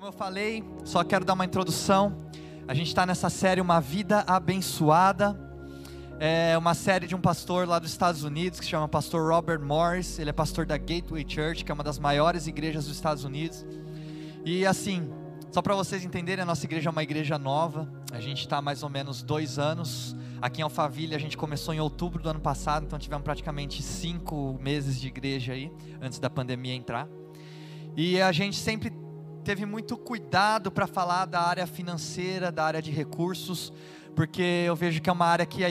[0.00, 2.16] Como eu falei, só quero dar uma introdução.
[2.66, 5.38] A gente está nessa série Uma Vida Abençoada.
[6.18, 9.60] É uma série de um pastor lá dos Estados Unidos que se chama Pastor Robert
[9.60, 10.18] Morris.
[10.18, 13.66] Ele é pastor da Gateway Church, que é uma das maiores igrejas dos Estados Unidos.
[14.42, 15.06] E assim,
[15.52, 17.86] só para vocês entenderem, a nossa igreja é uma igreja nova.
[18.10, 20.16] A gente está mais ou menos dois anos.
[20.40, 24.58] Aqui em Alphaville a gente começou em outubro do ano passado, então tivemos praticamente cinco
[24.62, 25.70] meses de igreja aí,
[26.00, 27.06] antes da pandemia entrar.
[27.94, 28.99] E a gente sempre
[29.44, 33.72] teve muito cuidado para falar da área financeira, da área de recursos,
[34.14, 35.62] porque eu vejo que é uma área que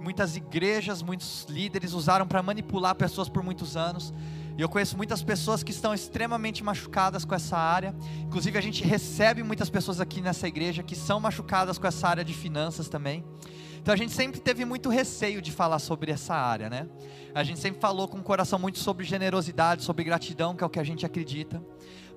[0.00, 4.12] muitas igrejas, muitos líderes usaram para manipular pessoas por muitos anos.
[4.56, 7.94] E eu conheço muitas pessoas que estão extremamente machucadas com essa área.
[8.22, 12.24] Inclusive, a gente recebe muitas pessoas aqui nessa igreja que são machucadas com essa área
[12.24, 13.24] de finanças também.
[13.80, 16.88] Então a gente sempre teve muito receio de falar sobre essa área, né?
[17.34, 20.70] A gente sempre falou com o coração muito sobre generosidade, sobre gratidão, que é o
[20.70, 21.62] que a gente acredita.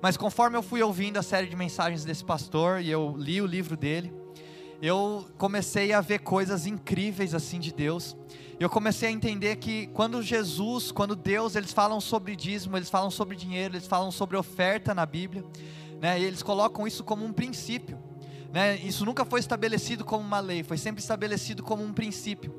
[0.02, 3.46] Mas conforme eu fui ouvindo a série de mensagens desse pastor e eu li o
[3.46, 4.12] livro dele,
[4.82, 8.16] eu comecei a ver coisas incríveis assim de Deus.
[8.58, 13.12] Eu comecei a entender que quando Jesus, quando Deus, eles falam sobre dízimo, eles falam
[13.12, 15.44] sobre dinheiro, eles falam sobre oferta na Bíblia,
[16.00, 16.18] né?
[16.20, 17.96] E eles colocam isso como um princípio.
[18.52, 18.76] Né?
[18.78, 22.52] Isso nunca foi estabelecido como uma lei, foi sempre estabelecido como um princípio.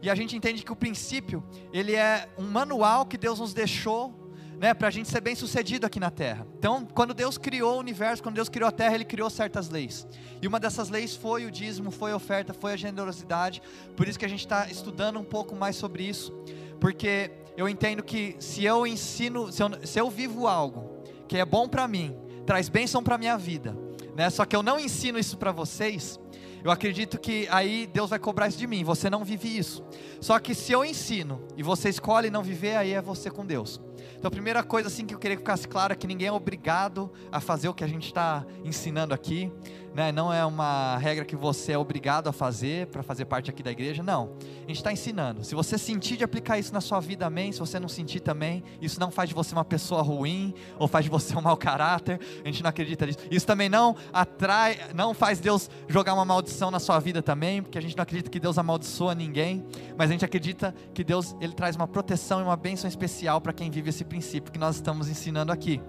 [0.00, 4.25] E a gente entende que o princípio, ele é um manual que Deus nos deixou
[4.58, 6.46] né, para a gente ser bem sucedido aqui na terra.
[6.58, 10.06] Então, quando Deus criou o universo, quando Deus criou a terra, Ele criou certas leis.
[10.40, 13.60] E uma dessas leis foi o dízimo, foi a oferta, foi a generosidade.
[13.96, 16.32] Por isso que a gente está estudando um pouco mais sobre isso,
[16.80, 21.44] porque eu entendo que se eu ensino, se eu, se eu vivo algo que é
[21.44, 23.76] bom para mim, traz bênção para minha vida,
[24.14, 24.30] né?
[24.30, 26.18] Só que eu não ensino isso para vocês.
[26.62, 28.82] Eu acredito que aí Deus vai cobrar isso de mim.
[28.82, 29.84] Você não vive isso.
[30.20, 33.80] Só que se eu ensino e você escolhe não viver, aí é você com Deus.
[34.16, 36.32] Então, a primeira coisa assim que eu queria que ficasse claro é que ninguém é
[36.32, 39.52] obrigado a fazer o que a gente está ensinando aqui
[39.96, 40.12] né?
[40.12, 43.70] não é uma regra que você é obrigado a fazer para fazer parte aqui da
[43.70, 44.34] igreja, não.
[44.42, 45.42] A gente está ensinando.
[45.42, 47.50] Se você sentir de aplicar isso na sua vida, amém.
[47.50, 51.06] Se você não sentir também, isso não faz de você uma pessoa ruim ou faz
[51.06, 52.20] de você um mau caráter.
[52.44, 53.18] A gente não acredita nisso.
[53.30, 57.78] Isso também não atrai, não faz Deus jogar uma maldição na sua vida também, porque
[57.78, 59.64] a gente não acredita que Deus amaldiçoa ninguém,
[59.96, 63.54] mas a gente acredita que Deus ele traz uma proteção e uma bênção especial para
[63.54, 65.80] quem vive esse princípio que nós estamos ensinando aqui.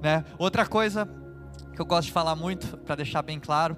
[0.00, 0.24] Né?
[0.38, 1.08] Outra coisa
[1.74, 3.76] que eu gosto de falar muito, para deixar bem claro,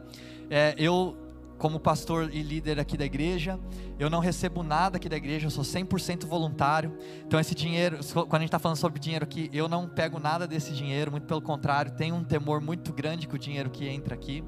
[0.50, 1.16] é, eu,
[1.58, 3.58] como pastor e líder aqui da igreja,
[3.98, 6.96] eu não recebo nada aqui da igreja, eu sou 100% voluntário.
[7.26, 10.46] Então, esse dinheiro, quando a gente está falando sobre dinheiro aqui, eu não pego nada
[10.46, 14.14] desse dinheiro, muito pelo contrário, tenho um temor muito grande com o dinheiro que entra
[14.14, 14.44] aqui.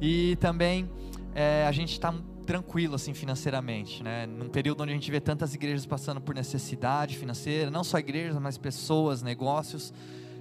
[0.00, 0.90] E também
[1.34, 4.26] é, a gente está tranquilo assim financeiramente, né?
[4.26, 8.36] Num período onde a gente vê tantas igrejas passando por necessidade financeira, não só igrejas,
[8.38, 9.92] mas pessoas, negócios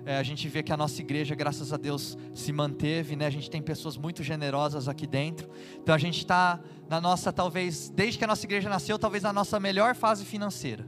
[0.05, 3.25] é, a gente vê que a nossa igreja, graças a Deus, se manteve, né?
[3.25, 5.49] A gente tem pessoas muito generosas aqui dentro.
[5.81, 9.33] Então a gente está na nossa, talvez, desde que a nossa igreja nasceu, talvez na
[9.33, 10.83] nossa melhor fase financeira.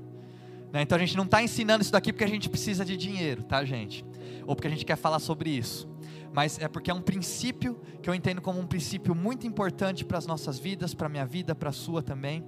[0.71, 0.81] Né?
[0.81, 3.63] Então a gente não está ensinando isso daqui porque a gente precisa de dinheiro, tá,
[3.65, 4.05] gente?
[4.47, 5.90] Ou porque a gente quer falar sobre isso
[6.33, 10.17] mas é porque é um princípio que eu entendo como um princípio muito importante para
[10.17, 12.43] as nossas vidas, para a minha vida, para a sua também.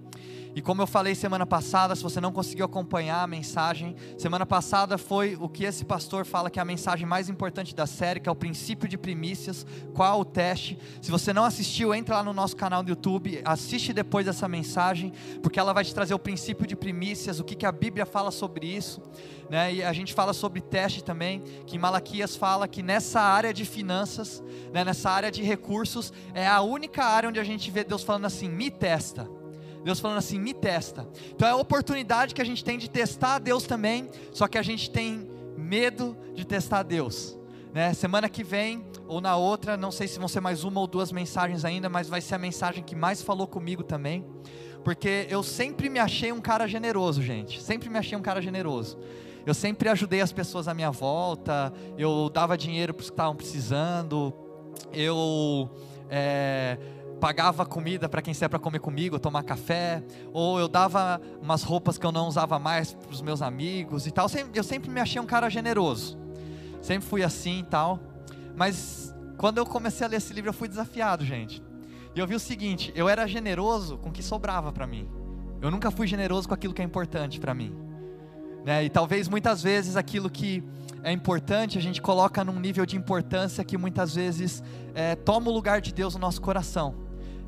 [0.56, 5.00] E como eu falei semana passada, se você não conseguiu acompanhar a mensagem, semana passada
[5.00, 8.30] foi o que esse pastor fala que é a mensagem mais importante da série, que
[8.30, 10.78] é o princípio de primícias, qual o teste.
[11.02, 15.12] Se você não assistiu, entra lá no nosso canal do YouTube, assiste depois dessa mensagem,
[15.42, 18.30] porque ela vai te trazer o princípio de primícias, o que, que a Bíblia fala
[18.30, 19.02] sobre isso.
[19.54, 19.76] Né?
[19.76, 24.44] E a gente fala sobre teste também, que Malaquias fala que nessa área de finanças,
[24.74, 28.26] né, nessa área de recursos, é a única área onde a gente vê Deus falando
[28.26, 29.30] assim: me testa
[29.84, 31.08] Deus falando assim: me testa.
[31.36, 34.64] Então é a oportunidade que a gente tem de testar Deus também, só que a
[34.64, 37.38] gente tem medo de testar Deus.
[37.72, 37.94] Né?
[37.94, 41.12] Semana que vem ou na outra, não sei se vão ser mais uma ou duas
[41.12, 44.26] mensagens ainda, mas vai ser a mensagem que mais falou comigo também,
[44.84, 47.62] porque eu sempre me achei um cara generoso, gente.
[47.62, 48.98] Sempre me achei um cara generoso.
[49.46, 53.36] Eu sempre ajudei as pessoas à minha volta, eu dava dinheiro para os que estavam
[53.36, 54.34] precisando,
[54.92, 55.70] eu
[56.10, 56.78] é,
[57.20, 61.98] pagava comida para quem saia para comer comigo, tomar café, ou eu dava umas roupas
[61.98, 64.28] que eu não usava mais para os meus amigos e tal.
[64.54, 66.18] Eu sempre me achei um cara generoso,
[66.82, 68.00] sempre fui assim e tal.
[68.56, 71.64] Mas quando eu comecei a ler esse livro, eu fui desafiado, gente.
[72.16, 75.10] E eu vi o seguinte: eu era generoso com o que sobrava para mim.
[75.62, 77.74] Eu nunca fui generoso com aquilo que é importante para mim.
[78.66, 78.86] Né?
[78.86, 80.64] E talvez muitas vezes aquilo que
[81.04, 84.64] é importante a gente coloca num nível de importância que muitas vezes
[84.96, 86.96] é, toma o lugar de Deus no nosso coração.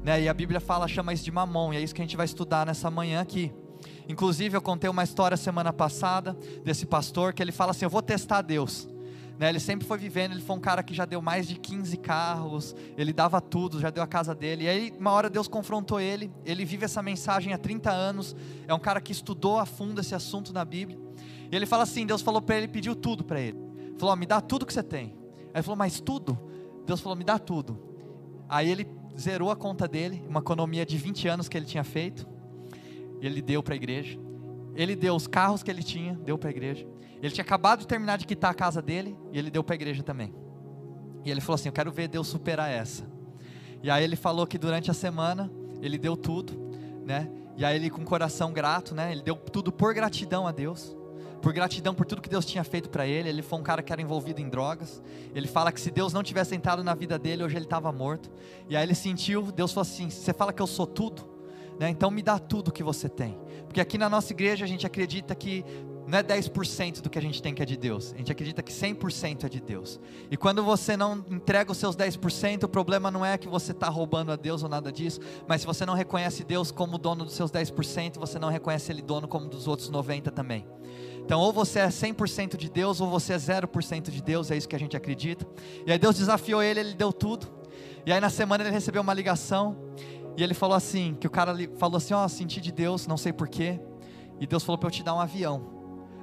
[0.03, 0.23] Né?
[0.23, 2.25] E a Bíblia fala, chama isso de mamão, e é isso que a gente vai
[2.25, 3.51] estudar nessa manhã aqui.
[4.07, 8.01] Inclusive, eu contei uma história semana passada desse pastor que ele fala assim: Eu vou
[8.01, 8.87] testar Deus.
[9.37, 11.97] Né, ele sempre foi vivendo, ele foi um cara que já deu mais de 15
[11.97, 14.63] carros, ele dava tudo, já deu a casa dele.
[14.63, 18.33] E aí, uma hora Deus confrontou ele, ele vive essa mensagem há 30 anos,
[18.65, 21.04] é um cara que estudou a fundo esse assunto na Bíblia.
[21.51, 23.57] E ele fala assim: Deus falou para ele, pediu tudo para ele.
[23.97, 25.15] Falou: oh, Me dá tudo que você tem.
[25.53, 26.37] Aí ele falou: Mas tudo?
[26.85, 27.79] Deus falou: Me dá tudo.
[28.47, 28.87] Aí ele
[29.17, 32.27] zerou a conta dele, uma economia de 20 anos que ele tinha feito,
[33.21, 34.19] ele deu para a igreja.
[34.75, 36.85] Ele deu os carros que ele tinha, deu para a igreja.
[37.21, 39.77] Ele tinha acabado de terminar de quitar a casa dele e ele deu para a
[39.77, 40.33] igreja também.
[41.23, 43.09] E ele falou assim: Eu quero ver Deus superar essa.
[43.81, 45.51] E aí ele falou que durante a semana
[45.81, 46.53] ele deu tudo,
[47.05, 47.29] né?
[47.57, 49.11] E aí ele com coração grato, né?
[49.11, 50.95] Ele deu tudo por gratidão a Deus.
[51.45, 53.29] Por gratidão por tudo que Deus tinha feito para ele.
[53.29, 54.99] Ele foi um cara que era envolvido em drogas.
[55.35, 58.31] Ele fala que se Deus não tivesse entrado na vida dele, hoje ele estava morto.
[58.67, 61.21] E aí ele sentiu, Deus falou assim: Você fala que eu sou tudo?
[61.79, 61.87] Né?
[61.87, 63.37] Então me dá tudo que você tem.
[63.67, 65.63] Porque aqui na nossa igreja a gente acredita que
[66.07, 68.11] não é 10% do que a gente tem que é de Deus.
[68.15, 69.99] A gente acredita que 100% é de Deus.
[70.31, 73.87] E quando você não entrega os seus 10%, o problema não é que você está
[73.87, 77.35] roubando a Deus ou nada disso, mas se você não reconhece Deus como dono dos
[77.35, 80.65] seus 10%, você não reconhece Ele dono como dos outros 90% também.
[81.25, 84.69] Então, ou você é 100% de Deus, ou você é 0% de Deus, é isso
[84.69, 85.45] que a gente acredita.
[85.85, 87.47] E aí Deus desafiou ele, ele deu tudo.
[88.05, 89.75] E aí na semana ele recebeu uma ligação,
[90.37, 93.17] e ele falou assim, que o cara falou assim, ó, oh, senti de Deus, não
[93.17, 93.79] sei porquê.
[94.39, 95.75] E Deus falou para eu te dar um avião.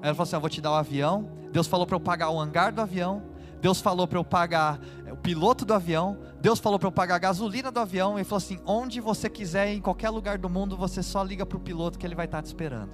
[0.02, 1.31] Aí ele falou assim: Eu vou te dar um avião.
[1.52, 3.22] Deus falou para eu pagar o hangar do avião.
[3.60, 6.19] Deus falou para eu pagar o piloto do avião.
[6.40, 8.19] Deus falou para eu pagar a gasolina do avião.
[8.19, 11.56] E falou assim: Onde você quiser, em qualquer lugar do mundo, você só liga para
[11.56, 12.90] o piloto que ele vai estar tá te esperando.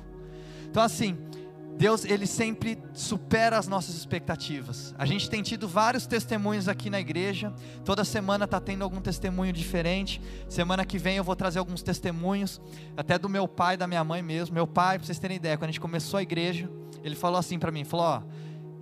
[0.70, 1.16] Então, assim,
[1.78, 4.92] Deus ele sempre supera as nossas expectativas.
[4.98, 7.54] A gente tem tido vários testemunhos aqui na igreja.
[7.84, 10.20] Toda semana está tendo algum testemunho diferente.
[10.48, 12.60] Semana que vem eu vou trazer alguns testemunhos,
[12.96, 14.54] até do meu pai, da minha mãe mesmo.
[14.54, 16.68] Meu pai, para vocês terem ideia, quando a gente começou a igreja,
[17.04, 18.22] ele falou assim para mim, falou, ó,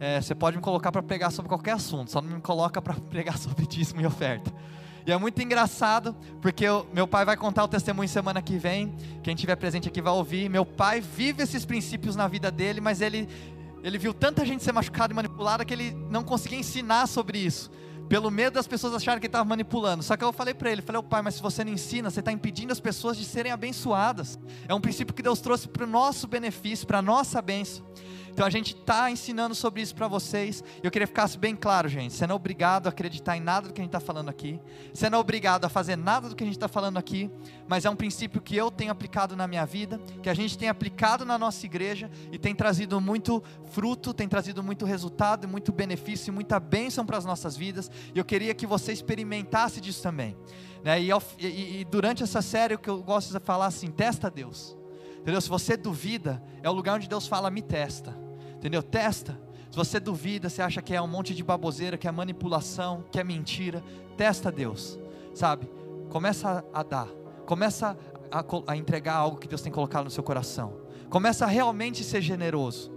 [0.01, 2.95] é, você pode me colocar para pregar sobre qualquer assunto, só não me coloca para
[3.11, 4.51] pregar sobre dízimo e oferta.
[5.07, 8.93] E é muito engraçado, porque eu, meu pai vai contar o testemunho semana que vem.
[9.23, 10.51] Quem tiver presente aqui vai ouvir.
[10.51, 13.29] Meu pai vive esses princípios na vida dele, mas ele,
[13.85, 17.71] ele viu tanta gente ser machucada e manipulada que ele não conseguia ensinar sobre isso.
[18.09, 20.03] Pelo medo das pessoas acharem que ele estava manipulando.
[20.03, 22.19] Só que eu falei para ele, falei, oh, pai, mas se você não ensina, você
[22.19, 24.41] está impedindo as pessoas de serem abençoadas.
[24.67, 27.87] É um princípio que Deus trouxe para o nosso benefício, para a nossa bênção.
[28.37, 30.63] Então a gente está ensinando sobre isso para vocês.
[30.83, 32.13] Eu queria que ficasse bem claro, gente.
[32.13, 34.61] Você não é obrigado a acreditar em nada do que a gente está falando aqui.
[34.93, 37.31] Você não é obrigado a fazer nada do que a gente está falando aqui.
[37.67, 40.69] Mas é um princípio que eu tenho aplicado na minha vida, que a gente tem
[40.69, 46.31] aplicado na nossa igreja e tem trazido muito fruto, tem trazido muito resultado, muito benefício,
[46.31, 47.91] muita bênção para as nossas vidas.
[48.15, 50.37] E eu queria que você experimentasse disso também.
[50.85, 51.01] Né?
[51.01, 54.77] E, e, e durante essa série, o que eu gosto de falar assim: testa Deus.
[55.21, 55.41] Entendeu?
[55.41, 58.26] Se você duvida, é o lugar onde Deus fala: me testa.
[58.67, 58.83] Entendeu?
[58.83, 59.41] Testa.
[59.71, 63.21] Se você duvida, você acha que é um monte de baboseira, que é manipulação, que
[63.21, 63.81] é mentira,
[64.17, 64.99] testa Deus.
[65.33, 65.71] Sabe?
[66.11, 67.07] Começa a dar.
[67.47, 67.97] Começa
[68.29, 70.81] a, a entregar algo que Deus tem colocado no seu coração.
[71.09, 72.91] Começa a realmente ser generoso.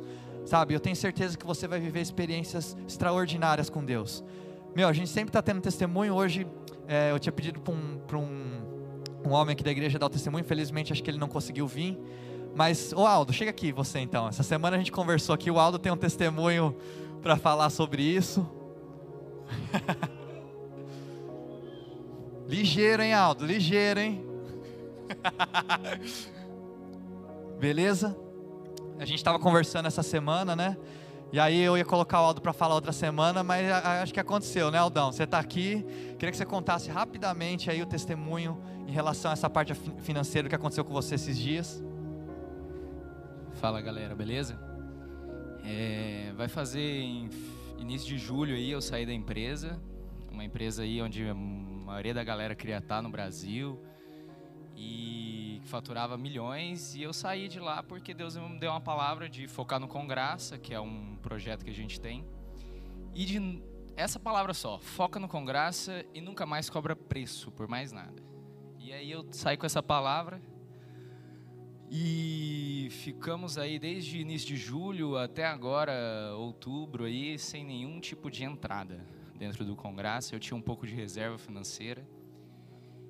[0.44, 0.74] Sabe?
[0.74, 4.24] Eu tenho certeza que você vai viver experiências extraordinárias com Deus.
[4.76, 6.16] Meu, a gente sempre está tendo testemunho.
[6.16, 6.48] Hoje
[6.88, 10.42] é, eu tinha pedido para um, um, um homem aqui da igreja dar o testemunho.
[10.42, 11.96] Infelizmente, acho que ele não conseguiu vir.
[12.56, 14.28] Mas, o Aldo, chega aqui você então.
[14.28, 16.76] Essa semana a gente conversou aqui, o Aldo tem um testemunho
[17.22, 18.48] para falar sobre isso.
[22.48, 23.46] ligeiro, hein, Aldo?
[23.46, 24.26] Ligeiro, hein?
[27.60, 28.18] Beleza?
[28.98, 30.78] A gente estava conversando essa semana, né?
[31.32, 34.72] E aí eu ia colocar o Aldo para falar outra semana, mas acho que aconteceu,
[34.72, 35.12] né, Aldão?
[35.12, 35.86] Você está aqui.
[36.18, 40.56] Queria que você contasse rapidamente aí o testemunho em relação a essa parte financeira que
[40.56, 41.84] aconteceu com você esses dias.
[43.60, 44.58] Fala galera, beleza?
[45.66, 47.30] É, vai fazer em
[47.78, 49.78] início de julho aí eu saí da empresa,
[50.32, 53.78] uma empresa aí onde a maioria da galera queria estar no Brasil
[54.78, 59.46] e faturava milhões e eu saí de lá porque Deus me deu uma palavra de
[59.46, 62.26] focar no Congraça, que é um projeto que a gente tem,
[63.14, 63.62] e de
[63.98, 68.24] essa palavra só, foca no Congraça e nunca mais cobra preço por mais nada.
[68.78, 70.42] E aí eu saí com essa palavra
[71.92, 75.92] e ficamos aí desde início de julho até agora,
[76.38, 79.04] outubro, aí, sem nenhum tipo de entrada
[79.36, 80.36] dentro do Congresso.
[80.36, 82.08] Eu tinha um pouco de reserva financeira.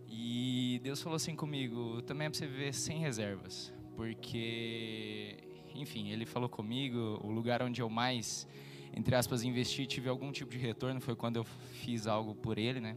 [0.07, 3.73] E Deus falou assim comigo: também é para você viver sem reservas.
[3.97, 5.37] Porque,
[5.75, 8.47] enfim, Ele falou comigo: o lugar onde eu mais,
[8.95, 12.79] entre aspas, investi, tive algum tipo de retorno foi quando eu fiz algo por Ele,
[12.79, 12.95] né?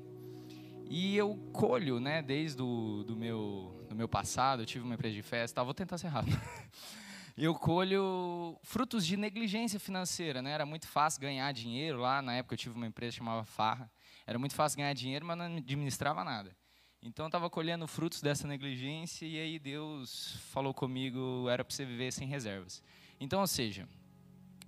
[0.89, 5.15] E eu colho, né, desde o do meu, do meu passado, eu tive uma empresa
[5.15, 6.41] de festa, tá, vou tentar ser rápido.
[7.37, 10.51] eu colho frutos de negligência financeira, né?
[10.51, 13.91] Era muito fácil ganhar dinheiro lá, na época eu tive uma empresa que chamava Farra.
[14.27, 16.57] Era muito fácil ganhar dinheiro, mas não administrava nada.
[17.03, 21.85] Então eu estava colhendo frutos dessa negligência e aí Deus falou comigo, era para você
[21.85, 22.83] viver sem reservas.
[23.21, 23.89] Então, ou seja,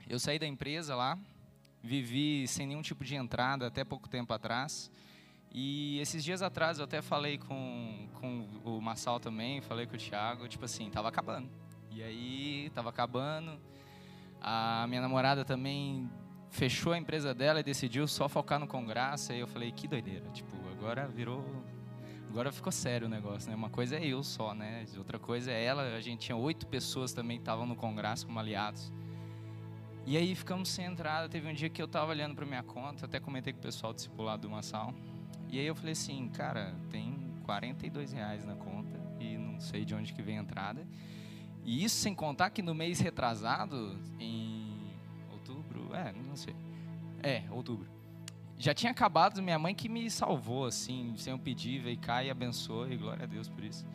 [0.08, 1.18] eu saí da empresa lá,
[1.82, 4.90] vivi sem nenhum tipo de entrada até pouco tempo atrás.
[5.56, 7.83] E esses dias atrás eu até falei com,
[8.84, 11.48] Massal também, falei com o Thiago, tipo assim, tava acabando.
[11.90, 13.58] E aí, tava acabando.
[14.40, 16.10] A minha namorada também
[16.50, 19.32] fechou a empresa dela e decidiu só focar no Congraça.
[19.32, 20.28] E eu falei, que doideira.
[20.30, 21.44] Tipo, agora virou.
[22.28, 23.56] Agora ficou sério o negócio, né?
[23.56, 24.84] Uma coisa é eu só, né?
[24.98, 25.94] Outra coisa é ela.
[25.94, 28.92] A gente tinha oito pessoas também que estavam no Congraça como aliados.
[30.04, 31.28] E aí ficamos sem entrada.
[31.28, 33.94] Teve um dia que eu tava olhando para minha conta, até comentei com o pessoal
[33.94, 34.92] discipulado do Massal.
[35.48, 37.13] E aí eu falei assim, cara, tem
[37.44, 40.86] 42 reais na conta e não sei de onde que vem a entrada.
[41.64, 44.92] E isso sem contar que no mês retrasado, em
[45.32, 46.54] outubro, é, não sei.
[47.22, 47.88] É, outubro.
[48.58, 52.30] Já tinha acabado, minha mãe que me salvou, assim, sem eu pedir, veio cá e
[52.30, 53.86] abençoou, e glória a Deus por isso.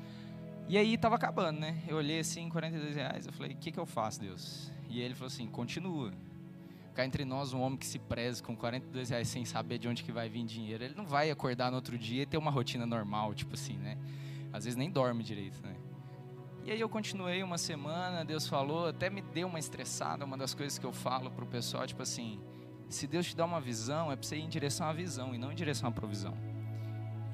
[0.68, 1.82] E aí tava acabando, né?
[1.88, 4.72] Eu olhei assim, 42 reais, eu falei, o que, que eu faço, Deus?
[4.88, 6.12] E ele falou assim, continua.
[7.00, 10.04] Cá entre nós, um homem que se preze com 42 reais sem saber de onde
[10.04, 12.86] que vai vir dinheiro, ele não vai acordar no outro dia e ter uma rotina
[12.86, 13.98] normal, tipo assim, né?
[14.52, 15.78] Às vezes nem dorme direito, né?
[16.66, 20.54] E aí eu continuei uma semana, Deus falou, até me deu uma estressada, uma das
[20.54, 22.38] coisas que eu falo para o pessoal, tipo assim,
[22.90, 25.38] se Deus te dá uma visão, é para você ir em direção à visão e
[25.38, 26.38] não em direção à provisão.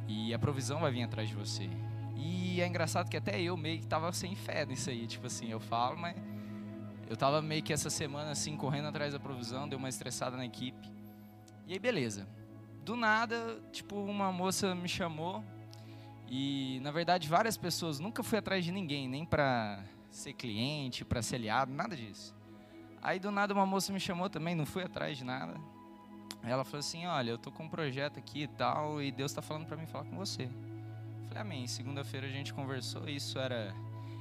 [0.08, 1.68] E a provisão vai vir atrás de você.
[2.16, 5.50] E é engraçado que até eu meio que tava sem fé nisso aí, tipo assim,
[5.50, 6.16] eu falo, mas
[7.08, 10.46] eu tava meio que essa semana assim correndo atrás da provisão, deu uma estressada na
[10.46, 10.92] equipe.
[11.68, 12.28] E aí beleza.
[12.84, 15.44] Do nada, tipo, uma moça me chamou
[16.28, 21.22] e na verdade, várias pessoas nunca fui atrás de ninguém, nem para ser cliente, para
[21.22, 22.36] ser aliado, nada disso.
[23.02, 25.56] Aí do nada uma moça me chamou também, não fui atrás de nada.
[26.44, 29.42] Ela falou assim: "Olha, eu tô com um projeto aqui e tal, e Deus está
[29.42, 30.44] falando para mim falar com você".
[30.44, 31.68] Eu falei: "Amém".
[31.68, 33.74] Segunda-feira a gente conversou, isso era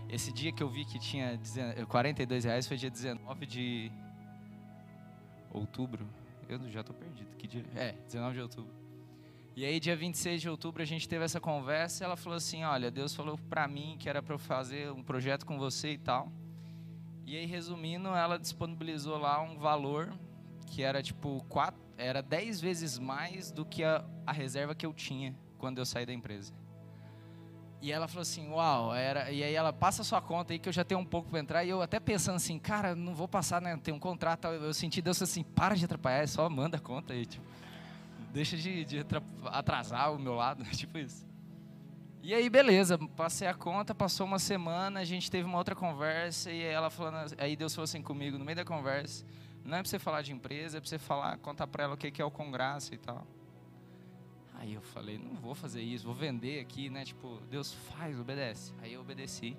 [0.08, 1.38] esse dia que eu vi que tinha
[1.88, 3.92] 42 reais foi dia 19 de
[5.50, 6.06] outubro.
[6.48, 7.34] Eu já estou perdido.
[7.36, 7.64] Que dia?
[7.74, 8.84] É, 19 de outubro.
[9.56, 12.64] E aí, dia 26 de outubro, a gente teve essa conversa e ela falou assim:
[12.64, 15.98] Olha, Deus falou para mim que era para eu fazer um projeto com você e
[15.98, 16.32] tal.
[17.24, 20.12] E aí, resumindo, ela disponibilizou lá um valor
[20.66, 24.92] que era tipo quatro, era 10 vezes mais do que a, a reserva que eu
[24.92, 26.52] tinha quando eu saí da empresa.
[27.84, 30.72] E ela falou assim, uau, era, e aí ela passa sua conta aí que eu
[30.72, 33.60] já tenho um pouco para entrar, e eu até pensando assim, cara, não vou passar,
[33.60, 37.12] né, tem um contrato, eu senti Deus assim, para de atrapalhar, só manda a conta
[37.12, 37.44] aí, tipo
[38.32, 39.06] deixa de, de
[39.44, 41.26] atrasar o meu lado, tipo isso.
[42.22, 46.50] E aí, beleza, passei a conta, passou uma semana, a gente teve uma outra conversa,
[46.50, 49.26] e ela falando, aí Deus falou assim comigo, no meio da conversa,
[49.62, 51.96] não é para você falar de empresa, é para você falar, contar para ela o
[51.98, 53.26] que é o congresso e tal.
[54.54, 57.04] Aí eu falei, não vou fazer isso, vou vender aqui, né?
[57.04, 58.72] Tipo, Deus faz, obedece.
[58.80, 59.56] Aí eu obedeci.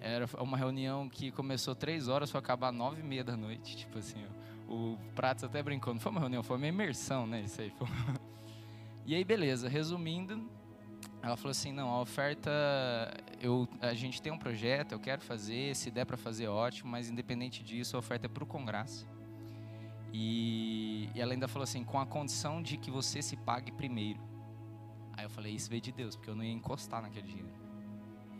[0.00, 3.98] Era uma reunião que começou três horas, foi acabar nove e meia da noite, tipo
[3.98, 4.22] assim.
[4.68, 7.42] O Pratos até brincou, não foi uma reunião, foi uma imersão, né?
[7.42, 7.70] Isso aí.
[7.70, 7.88] Foi...
[9.06, 10.50] E aí, beleza, resumindo,
[11.22, 12.50] ela falou assim: não, a oferta,
[13.40, 17.10] eu, a gente tem um projeto, eu quero fazer, se der para fazer, ótimo, mas
[17.10, 19.06] independente disso, a oferta é para o Congresso.
[20.16, 24.20] E, e ela ainda falou assim: com a condição de que você se pague primeiro.
[25.12, 27.50] Aí eu falei: isso veio de Deus, porque eu não ia encostar naquele dinheiro.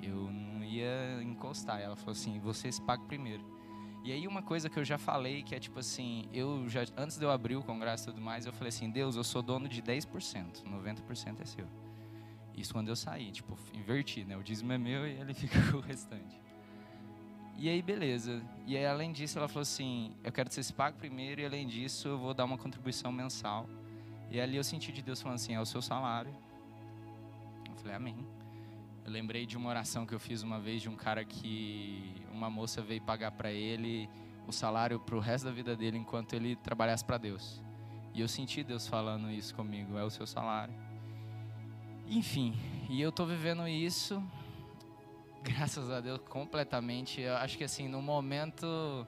[0.01, 1.81] Eu não ia encostar.
[1.81, 3.45] Ela falou assim: você se pague primeiro.
[4.05, 7.19] E aí uma coisa que eu já falei, que é tipo assim, eu já antes
[7.19, 9.67] de eu abrir o congresso e tudo mais, eu falei assim, Deus, eu sou dono
[9.67, 11.67] de 10%, 90% é seu.
[12.55, 14.37] Isso quando eu saí, tipo, inverti, né?
[14.37, 16.44] O dízimo é meu e ele fica com o restante.
[17.57, 18.43] E aí, beleza.
[18.67, 21.47] E aí, além disso, ela falou assim: Eu quero que você se pague primeiro, e
[21.47, 23.69] além disso, eu vou dar uma contribuição mensal.
[24.31, 26.35] E ali eu senti de Deus falando assim: É o seu salário.
[27.69, 28.17] Eu falei: Amém.
[29.05, 32.49] Eu lembrei de uma oração que eu fiz uma vez de um cara que uma
[32.49, 34.09] moça veio pagar para ele
[34.47, 37.63] o salário para o resto da vida dele enquanto ele trabalhasse para Deus.
[38.15, 40.73] E eu senti Deus falando isso comigo, é o seu salário.
[42.07, 42.57] Enfim,
[42.89, 44.23] e eu estou vivendo isso,
[45.45, 47.21] graças a Deus, completamente.
[47.21, 49.07] Eu acho que assim, no momento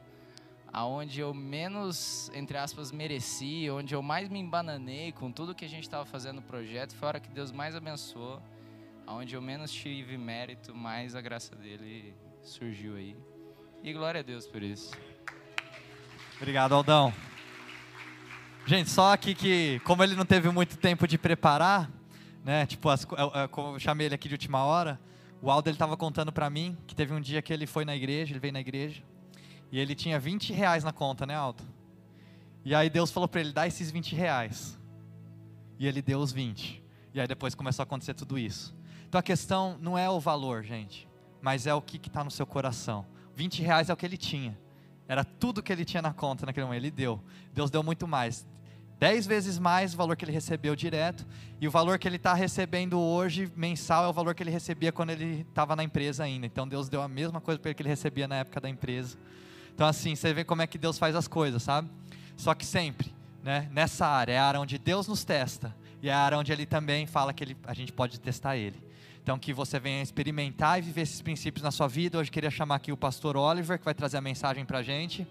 [0.73, 5.69] aonde eu menos, entre aspas, mereci, onde eu mais me embananei com tudo que a
[5.69, 8.43] gente estava fazendo no projeto, foi a hora que Deus mais abençoou
[9.09, 12.13] Onde eu menos tive mérito, mais a graça dele
[12.43, 13.17] surgiu aí.
[13.81, 14.91] E glória a Deus por isso.
[16.37, 17.15] Obrigado, Aldão.
[18.67, 21.89] Gente, só aqui que, como ele não teve muito tempo de preparar,
[22.45, 22.67] né?
[22.67, 24.99] Tipo, as, eu, eu, eu chamei ele aqui de última hora.
[25.47, 27.95] O Aldo ele estava contando para mim que teve um dia que ele foi na
[27.95, 29.01] igreja, ele veio na igreja.
[29.71, 31.63] E ele tinha 20 reais na conta, né, Aldo?
[32.65, 34.77] E aí Deus falou para ele: dá esses 20 reais.
[35.79, 36.83] E ele deu os 20.
[37.15, 38.75] E aí depois começou a acontecer tudo isso.
[39.09, 41.09] Então a questão não é o valor, gente,
[41.41, 43.07] mas é o que está no seu coração.
[43.37, 44.59] 20 reais é o que ele tinha.
[45.07, 46.83] Era tudo que ele tinha na conta naquele momento.
[46.83, 47.23] Ele deu.
[47.55, 48.45] Deus deu muito mais.
[48.99, 51.27] Dez vezes mais o valor que ele recebeu direto.
[51.61, 54.91] E o valor que ele está recebendo hoje, mensal, é o valor que ele recebia
[54.91, 56.47] quando ele estava na empresa ainda.
[56.47, 59.19] Então Deus deu a mesma coisa para ele que ele recebia na época da empresa.
[59.75, 61.91] Então, assim, você vê como é que Deus faz as coisas, sabe?
[62.35, 65.77] Só que sempre, né, nessa área, é a área onde Deus nos testa.
[66.03, 68.83] E é a área onde Ele também fala que ele, a gente pode testar Ele.
[69.23, 72.17] Então, que você venha experimentar e viver esses princípios na sua vida.
[72.19, 75.27] Hoje, queria chamar aqui o pastor Oliver, que vai trazer a mensagem para a gente.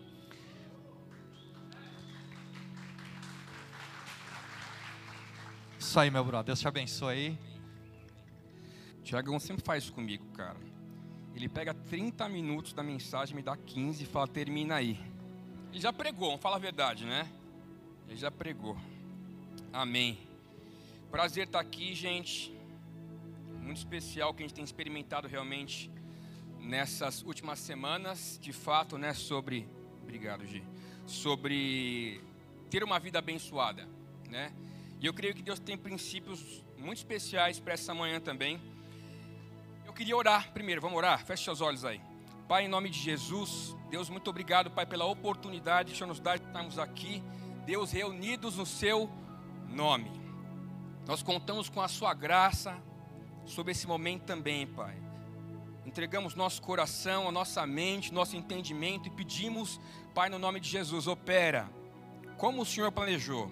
[5.85, 6.47] Isso aí, meu brother.
[6.47, 7.39] Deus te abençoe aí.
[9.03, 10.57] Tiagão sempre faz isso comigo, cara.
[11.35, 14.99] Ele pega 30 minutos da mensagem, me dá 15 e fala, termina aí.
[15.71, 17.31] Ele já pregou, vamos falar a verdade, né?
[18.07, 18.75] Ele já pregou.
[19.71, 20.17] Amém.
[21.11, 22.51] Prazer estar aqui, gente
[23.61, 25.91] muito especial que a gente tem experimentado realmente
[26.59, 29.69] nessas últimas semanas, de fato, né, sobre,
[30.01, 30.63] obrigado, Gi,
[31.05, 32.19] sobre
[32.71, 33.87] ter uma vida abençoada,
[34.27, 34.51] né?
[34.99, 38.61] E eu creio que Deus tem princípios muito especiais para essa manhã também.
[39.85, 41.25] Eu queria orar primeiro, vamos orar?
[41.25, 42.01] Feche seus olhos aí.
[42.47, 46.19] Pai, em nome de Jesus, Deus, muito obrigado, Pai, pela oportunidade que o Senhor nos
[46.19, 47.23] dá de estarmos aqui,
[47.65, 49.09] Deus, reunidos no Seu
[49.67, 50.11] nome.
[51.07, 52.79] Nós contamos com a Sua graça,
[53.45, 54.95] sobre esse momento também, Pai.
[55.85, 59.79] Entregamos nosso coração, a nossa mente, nosso entendimento e pedimos,
[60.13, 61.69] Pai, no nome de Jesus, opera
[62.37, 63.51] como o Senhor planejou.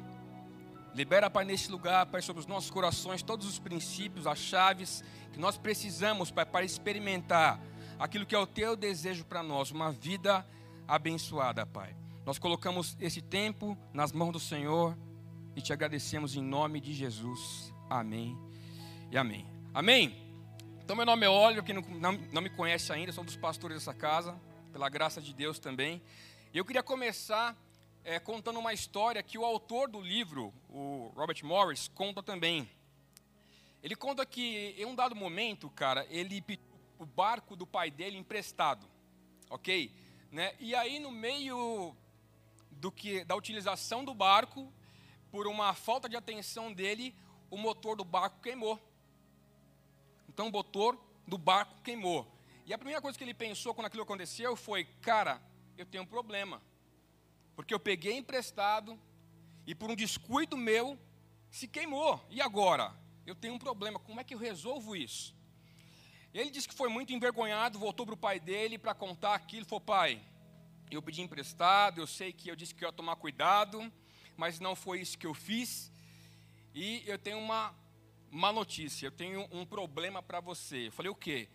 [0.96, 5.40] Libera, Pai, nesse lugar, Pai, sobre os nossos corações todos os princípios, as chaves que
[5.40, 7.60] nós precisamos, Pai, para experimentar
[7.98, 10.46] aquilo que é o Teu desejo para nós, uma vida
[10.88, 11.96] abençoada, Pai.
[12.26, 14.96] Nós colocamos esse tempo nas mãos do Senhor
[15.56, 17.74] e te agradecemos em nome de Jesus.
[17.90, 18.38] Amém
[19.12, 19.48] e amém.
[19.74, 20.16] Amém?
[20.84, 23.36] Então, meu nome é Óleo, quem não, não, não, me conhece ainda, sou um dos
[23.36, 24.40] pastores dessa casa,
[24.72, 26.01] pela graça de Deus também.
[26.53, 27.58] E eu queria começar
[28.03, 32.70] é, contando uma história que o autor do livro, o Robert Morris, conta também.
[33.81, 36.66] Ele conta que em um dado momento, cara, ele pediu
[37.00, 38.87] o barco do pai dele emprestado,
[39.50, 39.92] ok?
[40.31, 40.55] Né?
[40.59, 41.96] E aí, no meio
[42.72, 44.72] do que, da utilização do barco,
[45.31, 47.16] por uma falta de atenção dele,
[47.50, 48.79] o motor do barco queimou.
[50.27, 52.27] Então o motor do barco queimou.
[52.66, 55.42] E a primeira coisa que ele pensou quando aquilo aconteceu foi: cara,
[55.77, 56.61] eu tenho um problema.
[57.55, 59.00] Porque eu peguei emprestado
[59.66, 60.98] e por um descuido meu
[61.50, 62.24] se queimou.
[62.29, 62.94] E agora?
[63.25, 64.00] Eu tenho um problema.
[64.00, 65.35] Como é que eu resolvo isso?
[66.33, 69.66] Ele disse que foi muito envergonhado, voltou para o pai dele para contar aquilo.
[69.66, 70.22] Falou: pai,
[70.89, 73.92] eu pedi emprestado, eu sei que eu disse que ia tomar cuidado,
[74.35, 75.92] mas não foi isso que eu fiz.
[76.74, 77.74] E eu tenho uma
[78.31, 80.87] má notícia, eu tenho um problema para você.
[80.87, 81.48] Eu falei, o quê?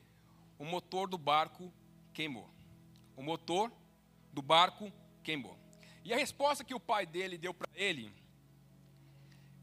[0.58, 1.72] O motor do barco
[2.14, 2.48] queimou.
[3.16, 3.72] O motor
[4.32, 4.92] do barco
[5.24, 5.58] queimou.
[6.04, 8.12] E a resposta que o pai dele deu para ele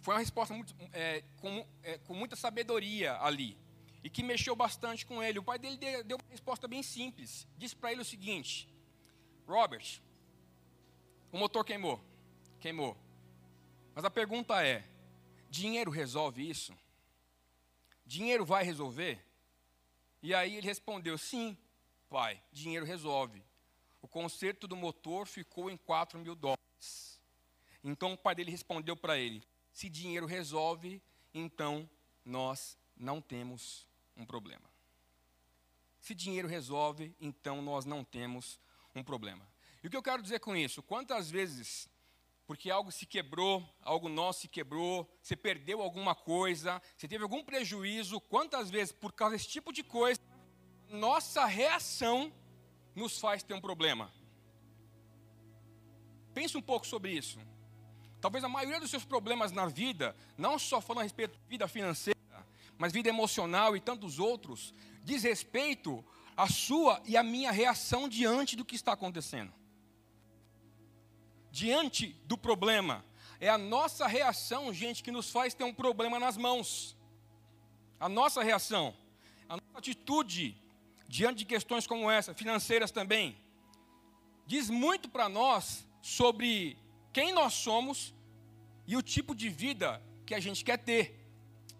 [0.06, 3.58] foi uma resposta muito, é, com, é, com, muita sabedoria ali.
[4.04, 5.40] E que mexeu bastante com ele.
[5.40, 7.48] O pai dele deu, uma resposta bem simples.
[7.58, 8.70] Disse para ele o seguinte:
[9.48, 10.00] Robert,
[11.32, 12.00] o motor queimou.
[12.60, 12.96] Queimou.
[13.96, 14.88] Mas a pergunta é:
[15.50, 16.72] dinheiro resolve isso?
[18.06, 19.20] Dinheiro vai resolver?
[20.22, 21.58] E aí ele respondeu: Sim,
[22.08, 23.44] pai, dinheiro resolve.
[24.06, 27.20] O conserto do motor ficou em 4 mil dólares.
[27.84, 29.42] Então o pai dele respondeu para ele:
[29.74, 31.02] Se dinheiro resolve,
[31.34, 31.90] então
[32.24, 34.70] nós não temos um problema.
[36.00, 38.60] Se dinheiro resolve, então nós não temos
[38.94, 39.44] um problema.
[39.84, 40.84] E o que eu quero dizer com isso?
[40.84, 41.90] Quantas vezes
[42.46, 47.44] porque algo se quebrou, algo nosso se quebrou, você perdeu alguma coisa, você teve algum
[47.44, 50.22] prejuízo, quantas vezes por causa desse tipo de coisa,
[50.92, 52.32] nossa reação
[52.96, 54.12] nos faz ter um problema.
[56.34, 57.40] Pense um pouco sobre isso.
[58.22, 61.68] Talvez a maioria dos seus problemas na vida, não só falando a respeito de vida
[61.68, 62.16] financeira,
[62.78, 66.04] mas vida emocional e tantos outros, diz respeito
[66.36, 69.54] à sua e à minha reação diante do que está acontecendo
[71.56, 73.06] diante do problema.
[73.40, 76.98] É a nossa reação, gente, que nos faz ter um problema nas mãos.
[77.98, 78.94] A nossa reação,
[79.48, 80.62] a nossa atitude
[81.08, 83.38] diante de questões como essa, financeiras também,
[84.46, 86.78] diz muito para nós sobre
[87.14, 88.14] quem nós somos
[88.86, 91.28] e o tipo de vida que a gente quer ter.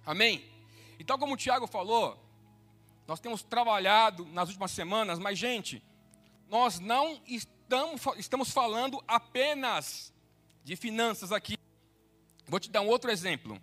[0.06, 0.46] Amém?
[0.98, 2.24] E tal como o Tiago falou,
[3.08, 5.84] nós temos trabalhado nas últimas semanas, mas, gente,
[6.50, 10.14] nós não estamos, estamos falando apenas
[10.64, 11.58] de finanças aqui.
[12.48, 13.62] Vou te dar um outro exemplo,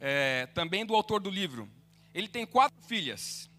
[0.00, 1.70] é, também do autor do livro.
[2.14, 3.50] Ele tem quatro filhas.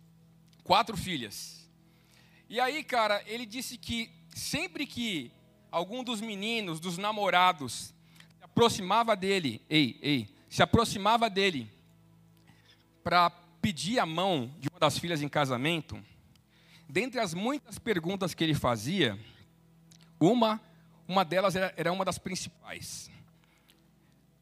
[0.68, 1.66] Quatro filhas.
[2.50, 5.32] E aí, cara, ele disse que sempre que
[5.72, 7.94] algum dos meninos, dos namorados,
[8.38, 11.72] se aproximava dele, ei, ei, se aproximava dele
[13.02, 13.30] para
[13.62, 16.04] pedir a mão de uma das filhas em casamento,
[16.90, 19.18] dentre as muitas perguntas que ele fazia,
[20.20, 20.60] uma,
[21.08, 23.10] uma delas era, era uma das principais.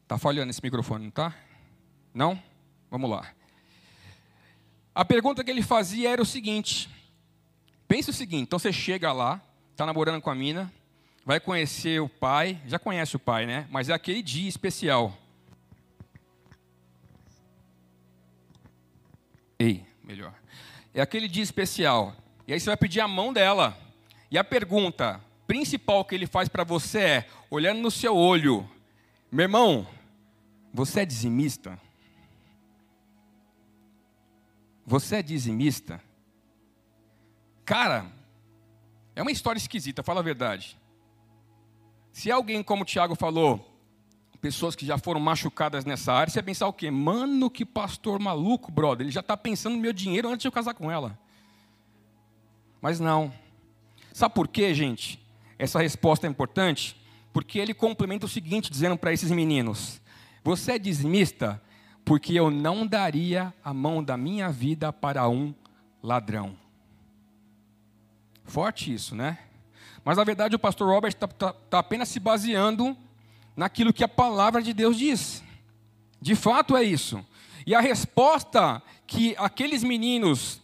[0.08, 1.36] Tá falhando esse microfone, não tá?
[2.12, 2.42] Não?
[2.90, 3.32] Vamos lá.
[4.96, 6.88] A pergunta que ele fazia era o seguinte:
[7.86, 10.72] pense o seguinte, então você chega lá, está namorando com a mina,
[11.22, 13.66] vai conhecer o pai, já conhece o pai, né?
[13.70, 15.14] Mas é aquele dia especial.
[19.58, 20.32] Ei, melhor.
[20.94, 22.16] É aquele dia especial.
[22.48, 23.76] E aí você vai pedir a mão dela.
[24.30, 28.66] E a pergunta principal que ele faz para você é, olhando no seu olho,
[29.30, 29.86] meu irmão,
[30.72, 31.78] você é dizimista?
[34.86, 36.00] Você é dizimista?
[37.64, 38.06] Cara,
[39.16, 40.78] é uma história esquisita, fala a verdade.
[42.12, 43.76] Se alguém, como o Tiago falou,
[44.40, 46.88] pessoas que já foram machucadas nessa área, você vai pensar o quê?
[46.88, 49.04] Mano, que pastor maluco, brother.
[49.04, 51.18] Ele já está pensando no meu dinheiro antes de eu casar com ela.
[52.80, 53.32] Mas não.
[54.12, 55.20] Sabe por quê, gente?
[55.58, 56.96] Essa resposta é importante?
[57.32, 60.00] Porque ele complementa o seguinte, dizendo para esses meninos:
[60.44, 61.60] Você é dizimista
[62.06, 65.52] porque eu não daria a mão da minha vida para um
[66.00, 66.56] ladrão.
[68.44, 69.40] Forte isso, né?
[70.04, 72.96] Mas na verdade o pastor Robert está tá, tá apenas se baseando
[73.56, 75.42] naquilo que a palavra de Deus diz.
[76.20, 77.26] De fato é isso.
[77.66, 80.62] E a resposta que aqueles meninos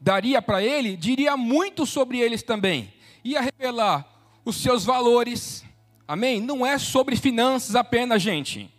[0.00, 2.94] daria para ele, diria muito sobre eles também.
[3.22, 4.08] Ia revelar
[4.42, 5.62] os seus valores.
[6.08, 6.40] Amém?
[6.40, 8.73] Não é sobre finanças apenas, gente.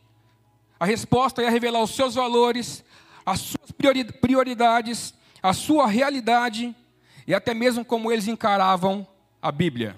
[0.80, 2.84] A resposta ia revelar os seus valores,
[3.26, 3.72] as suas
[4.22, 6.76] prioridades, a sua realidade
[7.28, 9.08] e até mesmo como eles encaravam
[9.42, 9.96] a Bíblia.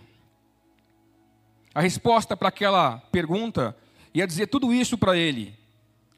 [1.73, 3.75] A resposta para aquela pergunta
[4.13, 5.57] ia dizer tudo isso para ele.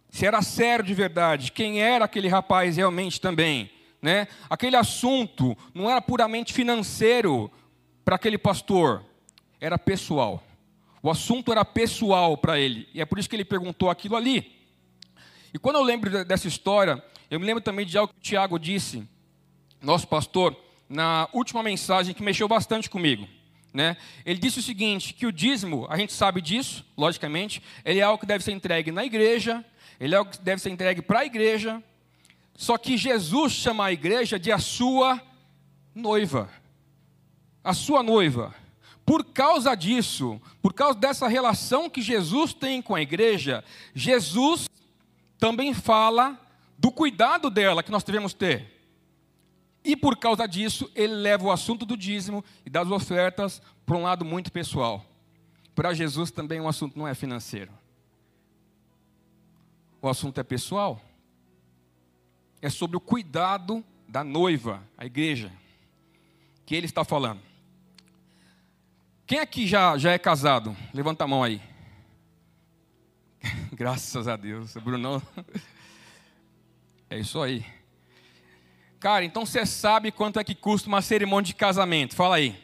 [0.10, 3.69] Se era sério de verdade, quem era aquele rapaz realmente também,
[4.02, 4.28] né?
[4.50, 7.52] Aquele assunto não era puramente financeiro
[8.04, 9.04] para aquele pastor,
[9.60, 10.43] era pessoal.
[11.02, 14.60] O assunto era pessoal para ele, e é por isso que ele perguntou aquilo ali.
[15.54, 18.60] E quando eu lembro dessa história, eu me lembro também de algo que o Tiago
[18.60, 19.08] disse,
[19.82, 20.56] nosso pastor,
[20.88, 23.28] na última mensagem que mexeu bastante comigo.
[23.74, 23.96] Né?
[24.26, 28.20] Ele disse o seguinte: que o dízimo, a gente sabe disso, logicamente, ele é algo
[28.20, 29.64] que deve ser entregue na igreja,
[30.00, 31.82] ele é algo que deve ser entregue para a igreja,
[32.56, 35.22] só que Jesus chama a igreja de a sua
[35.94, 36.50] noiva.
[37.64, 38.56] A sua noiva.
[39.10, 43.63] Por causa disso, por causa dessa relação que Jesus tem com a igreja,
[43.95, 44.69] Jesus
[45.39, 46.39] também fala
[46.78, 48.72] do cuidado dela que nós devemos ter.
[49.84, 54.04] E por causa disso, ele leva o assunto do dízimo e das ofertas para um
[54.04, 55.04] lado muito pessoal.
[55.74, 57.72] Para Jesus também o assunto não é financeiro.
[60.00, 61.02] O assunto é pessoal.
[62.62, 65.52] É sobre o cuidado da noiva, a igreja,
[66.63, 67.49] que ele está falando.
[69.30, 70.76] Quem aqui já, já é casado?
[70.92, 71.62] Levanta a mão aí.
[73.72, 75.22] Graças a Deus, Bruno.
[77.08, 77.63] É isso aí.
[79.00, 82.15] Cara, então você sabe quanto é que custa uma cerimônia de casamento?
[82.15, 82.60] Fala aí.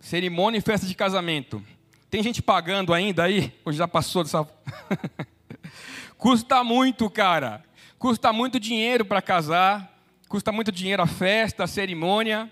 [0.00, 1.62] Cerimônia e festa de casamento.
[2.08, 3.52] Tem gente pagando ainda aí?
[3.62, 4.48] Ou já passou dessa.
[6.16, 7.62] custa muito, cara.
[7.98, 9.94] Custa muito dinheiro para casar.
[10.26, 12.50] Custa muito dinheiro a festa, a cerimônia.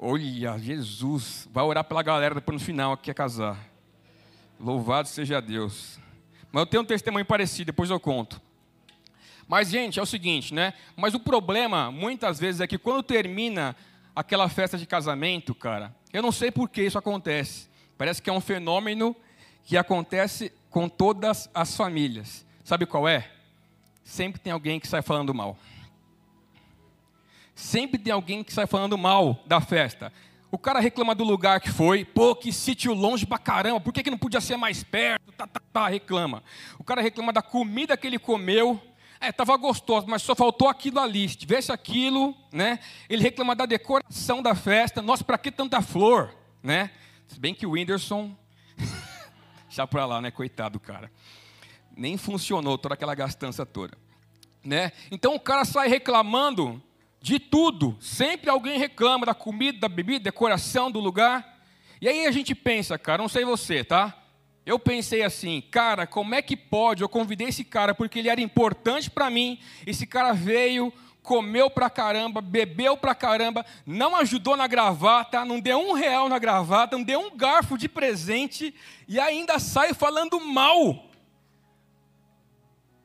[0.00, 1.48] Olha, Jesus.
[1.52, 3.58] Vai orar pela galera depois no final que quer casar.
[4.60, 5.98] Louvado seja Deus.
[6.52, 8.40] Mas eu tenho um testemunho parecido, depois eu conto.
[9.48, 10.74] Mas, gente, é o seguinte, né?
[10.94, 13.74] Mas o problema, muitas vezes, é que quando termina
[14.14, 17.68] aquela festa de casamento, cara, eu não sei por que isso acontece.
[17.96, 19.16] Parece que é um fenômeno
[19.64, 22.46] que acontece com todas as famílias.
[22.62, 23.28] Sabe qual é?
[24.04, 25.58] Sempre tem alguém que sai falando mal.
[27.58, 30.12] Sempre tem alguém que sai falando mal da festa.
[30.48, 34.04] O cara reclama do lugar que foi, pô, que sítio longe pra caramba, por que,
[34.04, 35.32] que não podia ser mais perto?
[35.32, 36.44] Tá, tá, tá, reclama.
[36.78, 38.80] O cara reclama da comida que ele comeu,
[39.20, 41.28] é, estava gostoso, mas só faltou aquilo ali.
[41.28, 42.78] Se tivesse aquilo, né?
[43.10, 45.02] Ele reclama da decoração da festa.
[45.02, 46.92] Nossa, para que tanta flor, né?
[47.26, 48.36] Se bem que o Whindersson,
[49.68, 50.30] já para lá, né?
[50.30, 51.10] Coitado, cara.
[51.96, 53.98] Nem funcionou toda aquela gastança toda,
[54.62, 54.92] né?
[55.10, 56.80] Então o cara sai reclamando
[57.20, 57.96] De tudo.
[58.00, 61.58] Sempre alguém reclama da comida, da bebida, decoração do lugar.
[62.00, 64.16] E aí a gente pensa, cara, não sei você, tá?
[64.64, 67.02] Eu pensei assim, cara, como é que pode?
[67.02, 69.58] Eu convidei esse cara porque ele era importante para mim.
[69.86, 75.78] Esse cara veio, comeu pra caramba, bebeu pra caramba, não ajudou na gravata, não deu
[75.78, 78.74] um real na gravata, não deu um garfo de presente
[79.06, 81.06] e ainda sai falando mal.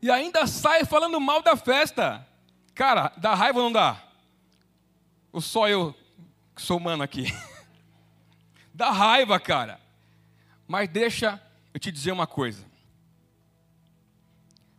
[0.01, 2.27] E ainda sai falando mal da festa.
[2.73, 4.01] Cara, dá raiva ou não dá?
[5.31, 5.95] Ou só eu
[6.55, 7.25] que sou humano aqui?
[8.73, 9.79] dá raiva, cara.
[10.67, 11.41] Mas deixa
[11.73, 12.65] eu te dizer uma coisa.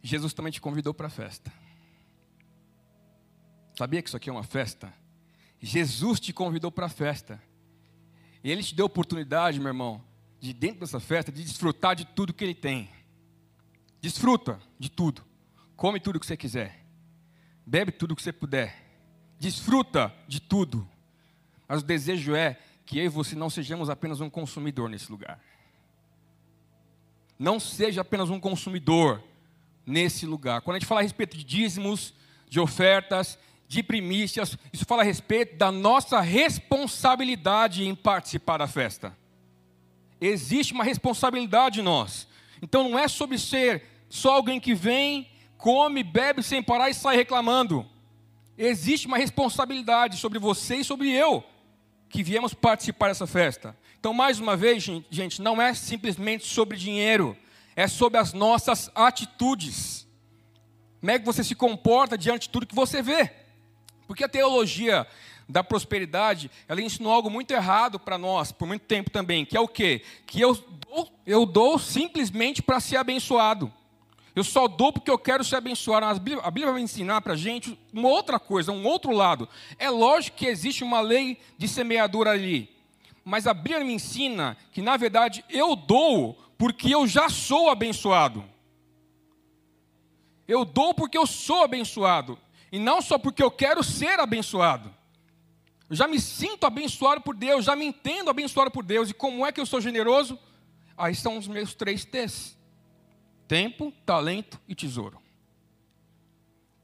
[0.03, 1.53] Jesus também te convidou para a festa.
[3.77, 4.93] Sabia que isso aqui é uma festa?
[5.61, 7.43] Jesus te convidou para a festa.
[8.43, 10.05] E Ele te deu a oportunidade, meu irmão,
[10.39, 12.91] de dentro dessa festa, de desfrutar de tudo que Ele tem.
[14.01, 15.25] Desfruta de tudo.
[15.75, 16.84] Come tudo que você quiser.
[17.67, 18.83] Bebe tudo que você puder.
[19.39, 20.89] Desfruta de tudo.
[21.67, 25.41] Mas o desejo é que eu e você não sejamos apenas um consumidor nesse lugar.
[27.39, 29.23] Não seja apenas um consumidor
[29.87, 30.61] nesse lugar.
[30.61, 32.15] Quando a gente fala a respeito de dízimos,
[32.49, 39.17] de ofertas, de primícias, isso fala a respeito da nossa responsabilidade em participar da festa.
[40.21, 42.29] Existe uma responsabilidade em nós.
[42.63, 47.17] Então não é sobre ser só alguém que vem, come, bebe sem parar e sai
[47.17, 47.87] reclamando.
[48.57, 51.45] Existe uma responsabilidade sobre você e sobre eu
[52.09, 53.77] que viemos participar dessa festa.
[53.99, 57.37] Então, mais uma vez, gente, não é simplesmente sobre dinheiro,
[57.75, 60.07] é sobre as nossas atitudes.
[61.01, 63.33] Como é que você se comporta diante de tudo que você vê?
[64.07, 65.07] Porque a teologia
[65.49, 69.61] da prosperidade, ela ensinou algo muito errado para nós por muito tempo também, que é
[69.61, 70.03] o quê?
[70.27, 73.73] Que eu dou, eu dou simplesmente para ser abençoado.
[74.35, 76.07] Eu só dou porque eu quero ser abençoado.
[76.07, 79.49] A Bíblia, a Bíblia vai ensinar para a gente uma outra coisa, um outro lado.
[79.79, 82.69] É lógico que existe uma lei de semeadura ali.
[83.25, 88.45] Mas a Bíblia me ensina que, na verdade, eu dou porque eu já sou abençoado.
[90.47, 92.39] Eu dou porque eu sou abençoado.
[92.73, 94.93] E não só porque eu quero ser abençoado.
[95.89, 99.11] Eu já me sinto abençoado por Deus, já me entendo abençoado por Deus.
[99.11, 100.39] E como é que eu sou generoso?
[100.97, 102.57] Aí são os meus três T's:
[103.47, 105.21] tempo, talento e tesouro.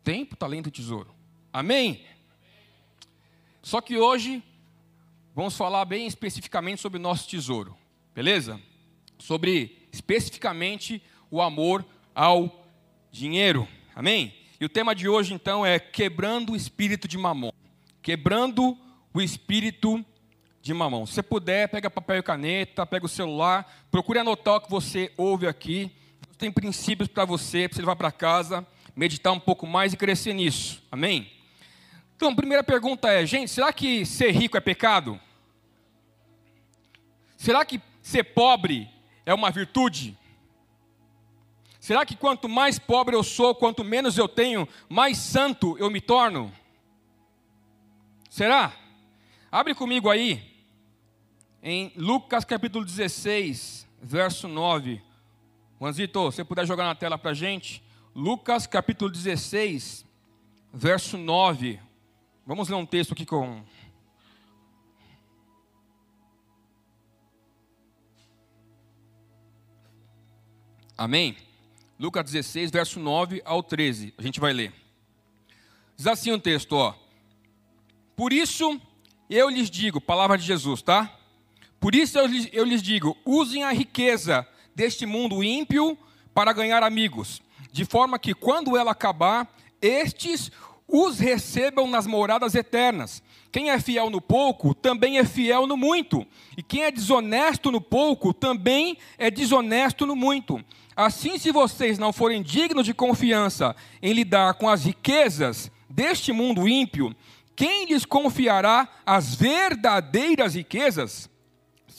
[0.02, 1.14] Tempo, talento e tesouro.
[1.52, 2.04] Amém?
[3.62, 4.42] Só que hoje
[5.34, 7.76] vamos falar bem especificamente sobre o nosso tesouro,
[8.14, 8.60] beleza?
[9.18, 12.66] Sobre especificamente o amor ao
[13.10, 13.68] dinheiro.
[13.94, 14.34] Amém?
[14.60, 17.50] E o tema de hoje, então, é quebrando o espírito de mamon.
[18.02, 18.76] Quebrando
[19.12, 20.04] o espírito
[20.62, 21.06] de mamão.
[21.06, 25.46] Se puder, pega papel e caneta, pega o celular, procure anotar o que você ouve
[25.46, 25.90] aqui.
[26.40, 30.32] Tem princípios para você, para você levar para casa, meditar um pouco mais e crescer
[30.32, 30.82] nisso.
[30.90, 31.30] Amém?
[32.16, 35.20] Então, a primeira pergunta é, gente, será que ser rico é pecado?
[37.36, 38.88] Será que ser pobre
[39.26, 40.16] é uma virtude?
[41.78, 46.00] Será que quanto mais pobre eu sou, quanto menos eu tenho, mais santo eu me
[46.00, 46.50] torno?
[48.30, 48.72] Será?
[49.52, 50.42] Abre comigo aí,
[51.62, 55.09] em Lucas capítulo 16, verso 9.
[55.80, 57.82] Juanzito, você puder jogar na tela para gente.
[58.14, 60.04] Lucas capítulo 16,
[60.74, 61.80] verso 9.
[62.46, 63.64] Vamos ler um texto aqui com.
[70.98, 71.34] Amém?
[71.98, 74.12] Lucas 16, verso 9 ao 13.
[74.18, 74.74] A gente vai ler.
[75.96, 76.94] Diz assim o um texto, ó.
[78.14, 78.78] Por isso
[79.30, 81.18] eu lhes digo, palavra de Jesus, tá?
[81.80, 85.96] Por isso eu lhes, eu lhes digo, usem a riqueza deste mundo ímpio
[86.34, 89.48] para ganhar amigos, de forma que quando ela acabar,
[89.80, 90.50] estes
[90.86, 93.22] os recebam nas moradas eternas.
[93.52, 96.26] Quem é fiel no pouco, também é fiel no muito.
[96.56, 100.64] E quem é desonesto no pouco, também é desonesto no muito.
[100.94, 106.68] Assim, se vocês não forem dignos de confiança em lidar com as riquezas deste mundo
[106.68, 107.14] ímpio,
[107.56, 111.28] quem lhes confiará as verdadeiras riquezas?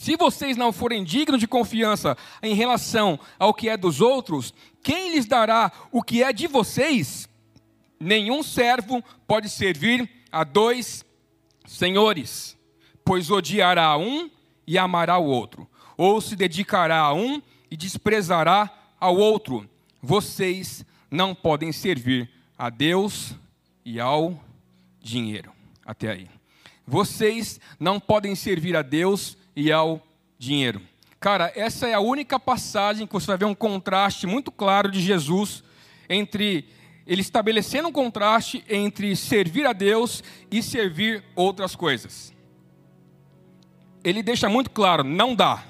[0.02, 5.12] Se vocês não forem dignos de confiança em relação ao que é dos outros, quem
[5.12, 7.30] lhes dará o que é de vocês?
[8.00, 11.06] Nenhum servo pode servir a dois
[11.68, 12.58] senhores,
[13.06, 14.28] pois odiará um
[14.66, 19.70] e amará o outro, ou se dedicará a um e desprezará ao outro.
[20.02, 23.36] Vocês não podem servir a Deus
[23.86, 24.44] e ao
[25.00, 25.52] dinheiro.
[25.86, 26.28] Até aí.
[26.88, 30.02] Vocês não podem servir a Deus e ao
[30.38, 30.82] dinheiro.
[31.20, 35.00] Cara, essa é a única passagem que você vai ver um contraste muito claro de
[35.00, 35.64] Jesus
[36.10, 36.66] entre
[37.06, 42.34] ele estabelecendo um contraste entre servir a Deus e servir outras coisas.
[44.04, 45.64] Ele deixa muito claro: não dá.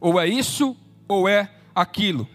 [0.00, 2.28] Ou é isso, ou é aquilo.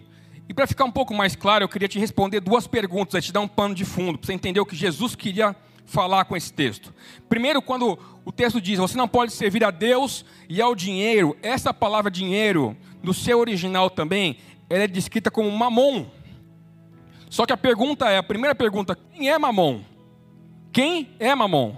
[0.48, 3.40] E para ficar um pouco mais claro, eu queria te responder duas perguntas, te dar
[3.40, 5.54] um pano de fundo, para você entender o que Jesus queria
[5.88, 6.94] falar com esse texto.
[7.28, 11.74] Primeiro, quando o texto diz: você não pode servir a Deus e ao dinheiro, essa
[11.74, 14.36] palavra dinheiro, no seu original também,
[14.70, 16.06] ela é descrita como mamon.
[17.30, 19.80] Só que a pergunta é: a primeira pergunta, quem é mamon?
[20.70, 21.74] Quem é mamon?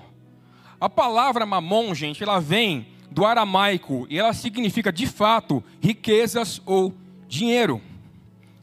[0.81, 6.95] A palavra mamon, gente, ela vem do aramaico e ela significa de fato riquezas ou
[7.29, 7.81] dinheiro.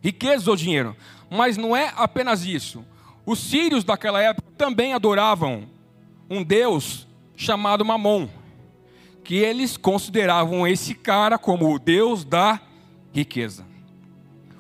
[0.04, 0.96] Riquezas ou dinheiro.
[1.30, 2.84] Mas não é apenas isso.
[3.28, 5.68] Os sírios daquela época também adoravam
[6.30, 8.30] um deus chamado Mamon,
[9.22, 12.62] que eles consideravam esse cara como o deus da
[13.14, 13.66] riqueza.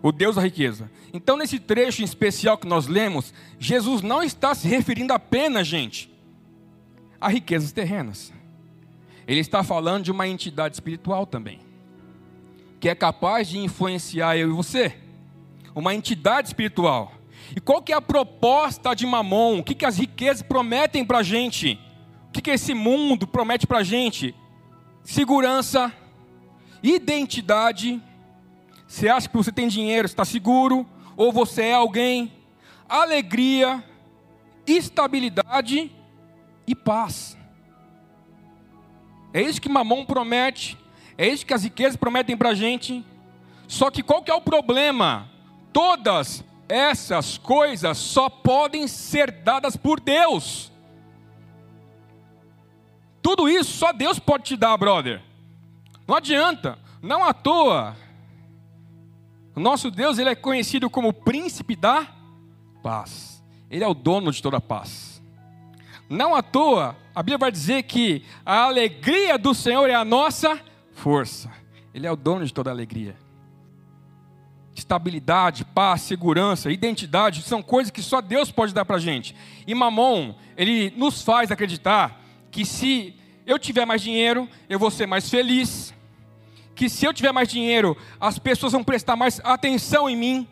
[0.04, 0.92] O deus da riqueza.
[1.14, 6.14] Então, nesse trecho em especial que nós lemos, Jesus não está se referindo apenas, gente,
[7.22, 8.34] a riquezas terrenas.
[9.26, 11.62] Ele está falando de uma entidade espiritual também,
[12.82, 14.94] que é capaz de influenciar eu e você.
[15.74, 17.17] Uma entidade espiritual
[17.56, 19.60] e qual que é a proposta de Mamon?
[19.60, 21.80] O que, que as riquezas prometem para a gente?
[22.30, 24.36] O que, que esse mundo promete para a gente?
[25.04, 25.94] Segurança,
[26.84, 28.02] identidade.
[28.88, 30.86] Você acha que você tem dinheiro, está seguro?
[31.16, 32.32] Ou você é alguém?
[32.88, 33.84] Alegria,
[34.66, 35.92] estabilidade
[36.66, 37.38] e paz.
[39.34, 40.78] É isso que Mamon promete.
[41.18, 43.04] É isso que as riquezas prometem para a gente.
[43.68, 45.30] Só que qual que é o problema?
[45.74, 50.72] Todas essas coisas só podem ser dadas por Deus.
[53.22, 55.22] Tudo isso só Deus pode te dar, brother.
[56.08, 57.96] Não adianta, não à toa.
[59.56, 62.08] O nosso Deus, ele é conhecido como príncipe da
[62.84, 63.44] paz.
[63.70, 65.22] Ele é o dono de toda a paz.
[66.10, 70.60] Não à toa, a Bíblia vai dizer que a alegria do Senhor é a nossa
[70.94, 71.52] força.
[71.94, 73.27] Ele é o dono de toda a alegria
[74.78, 79.36] estabilidade, paz, segurança, identidade, são coisas que só Deus pode dar para a gente.
[79.66, 85.08] E Mamon, ele nos faz acreditar que se eu tiver mais dinheiro, eu vou ser
[85.08, 85.94] mais feliz.
[86.76, 90.48] Que se eu tiver mais dinheiro, as pessoas vão prestar mais atenção em mim.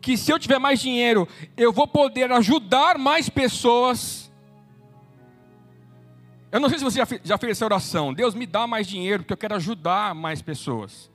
[0.00, 4.30] Que se eu tiver mais dinheiro, eu vou poder ajudar mais pessoas.
[6.52, 8.12] Eu não sei se você já fez essa oração.
[8.12, 11.10] Deus me dá mais dinheiro porque eu quero ajudar mais pessoas.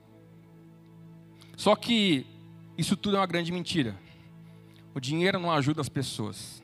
[1.64, 2.26] Só que
[2.78, 3.98] isso tudo é uma grande mentira.
[4.94, 6.62] O dinheiro não ajuda as pessoas.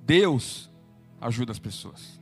[0.00, 0.70] Deus
[1.20, 2.18] ajuda as pessoas.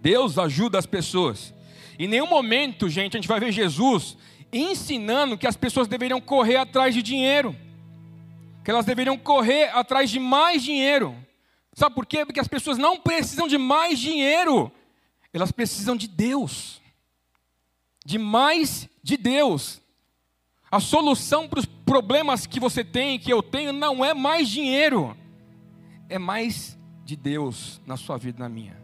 [0.00, 1.54] Deus ajuda as pessoas.
[1.96, 4.16] Em nenhum momento, gente, a gente vai ver Jesus
[4.52, 7.54] ensinando que as pessoas deveriam correr atrás de dinheiro.
[8.64, 11.16] Que elas deveriam correr atrás de mais dinheiro.
[11.72, 12.26] Sabe por quê?
[12.26, 14.72] Porque as pessoas não precisam de mais dinheiro.
[15.32, 16.82] Elas precisam de Deus.
[18.04, 19.80] De mais de Deus.
[20.72, 25.14] A solução para os problemas que você tem, que eu tenho, não é mais dinheiro,
[26.08, 28.74] é mais de Deus na sua vida na minha,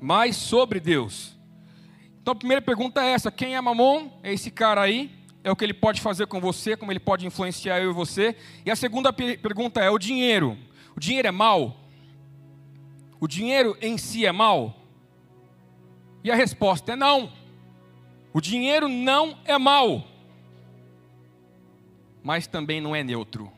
[0.00, 1.38] mais sobre Deus.
[2.20, 4.10] Então a primeira pergunta é essa: quem é Mamon?
[4.24, 5.08] É esse cara aí,
[5.44, 8.34] é o que ele pode fazer com você, como ele pode influenciar eu e você.
[8.66, 10.58] E a segunda pergunta é: o dinheiro.
[10.96, 11.76] O dinheiro é mal?
[13.20, 14.74] O dinheiro em si é mal?
[16.24, 17.30] E a resposta é não.
[18.32, 20.10] O dinheiro não é mal
[22.22, 23.50] mas também não é neutro.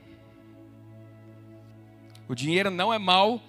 [2.28, 3.40] O dinheiro não é mal,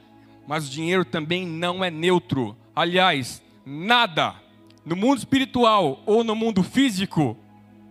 [0.47, 2.55] mas o dinheiro também não é neutro.
[2.75, 4.35] Aliás, nada
[4.85, 7.37] no mundo espiritual ou no mundo físico,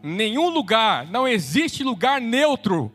[0.02, 2.92] nenhum lugar, não existe lugar neutro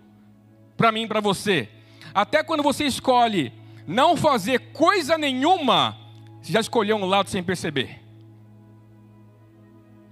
[0.76, 1.70] para mim e para você.
[2.14, 3.52] Até quando você escolhe
[3.88, 5.98] não fazer coisa nenhuma,
[6.42, 8.07] você já escolheu um lado sem perceber.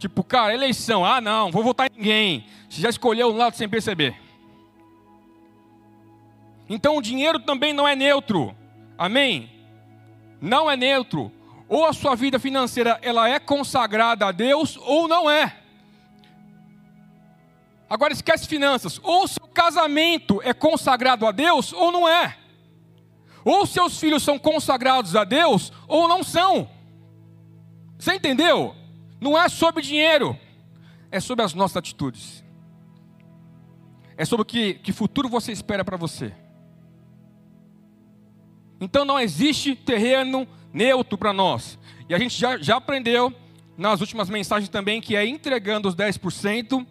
[0.06, 2.46] Tipo, cara, eleição, ah não, vou votar em ninguém.
[2.70, 4.16] Você já escolheu um lado sem perceber.
[6.70, 8.56] Então o dinheiro também não é neutro.
[9.00, 9.50] Amém?
[10.40, 11.32] Não é neutro.
[11.68, 15.58] Ou a sua vida financeira ela é consagrada a Deus ou não é.
[17.90, 19.00] Agora esquece finanças.
[19.02, 22.38] Ou seu casamento é consagrado a Deus ou não é.
[23.44, 26.70] Ou seus filhos são consagrados a Deus ou não são.
[27.98, 28.85] Você entendeu?
[29.20, 30.38] Não é sobre dinheiro,
[31.12, 32.44] é sobre as nossas atitudes.
[34.18, 36.34] É sobre o que, que futuro você espera para você.
[38.80, 41.80] Então não existe terreno neutro para nós.
[42.08, 43.34] E a gente já, já aprendeu
[43.78, 46.86] nas últimas mensagens também que é entregando os 10%,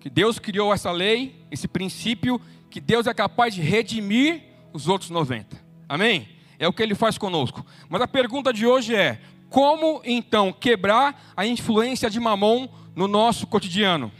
[0.00, 2.40] que Deus criou essa lei, esse princípio,
[2.70, 5.56] que Deus é capaz de redimir os outros 90.
[5.88, 6.28] Amém?
[6.58, 7.64] É o que ele faz conosco.
[7.88, 9.20] Mas a pergunta de hoje é:
[9.52, 14.10] como então quebrar a influência de mamon no nosso cotidiano?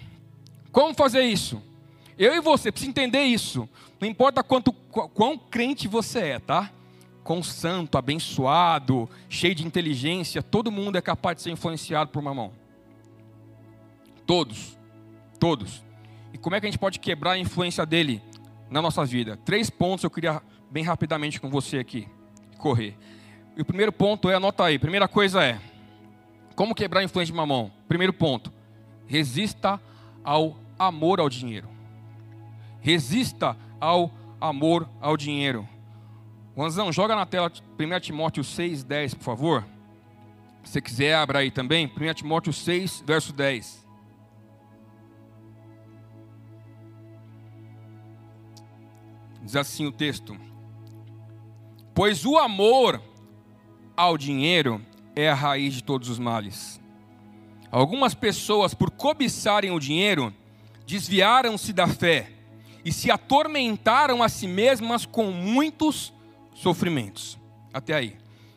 [0.70, 1.62] Como fazer isso?
[2.18, 3.66] Eu e você precisa entender isso.
[3.99, 6.70] Não importa quanto quão crente você é, tá?
[7.24, 12.53] Com santo, abençoado, cheio de inteligência, todo mundo é capaz de ser influenciado por mamão.
[14.26, 14.76] Todos.
[15.41, 15.83] Todos.
[16.35, 18.20] E como é que a gente pode quebrar a influência dele
[18.68, 19.39] na nossa vida?
[19.47, 22.07] Três pontos eu queria bem rapidamente com você aqui
[22.59, 22.99] correr.
[23.57, 25.61] E o primeiro ponto é, anota aí, primeira coisa é,
[26.55, 27.72] como quebrar a influência de mamão?
[27.88, 28.53] Primeiro ponto,
[29.07, 29.80] resista
[30.22, 31.68] ao amor ao dinheiro.
[32.80, 35.68] Resista ao amor ao dinheiro.
[36.57, 39.66] Wanzão, joga na tela 1 Timóteo 6, 10, por favor.
[40.62, 41.86] Se você quiser, abra aí também.
[41.86, 43.86] 1 Timóteo 6, verso 10.
[49.42, 50.36] Diz assim o texto:
[51.94, 53.03] Pois o amor
[53.97, 54.80] ao dinheiro
[55.14, 56.80] é a raiz de todos os males.
[57.70, 60.32] Algumas pessoas, por cobiçarem o dinheiro,
[60.86, 62.30] desviaram-se da fé
[62.84, 66.12] e se atormentaram a si mesmas com muitos
[66.55, 67.38] sofrimentos.
[67.72, 68.16] Até aí.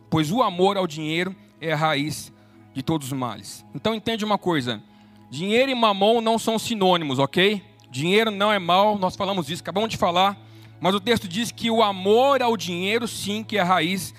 [0.09, 2.31] Pois o amor ao dinheiro é a raiz
[2.73, 3.65] de todos os males.
[3.73, 4.81] Então entende uma coisa:
[5.29, 7.63] dinheiro e mamão não são sinônimos, ok?
[7.89, 10.37] Dinheiro não é mal, nós falamos isso, acabamos de falar.
[10.81, 14.13] Mas o texto diz que o amor ao dinheiro, sim, que é a raiz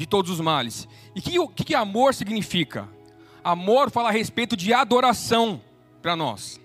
[0.00, 0.88] de todos os males.
[1.14, 2.88] E o que, que amor significa?
[3.44, 5.60] Amor fala a respeito de adoração
[6.00, 6.58] para nós.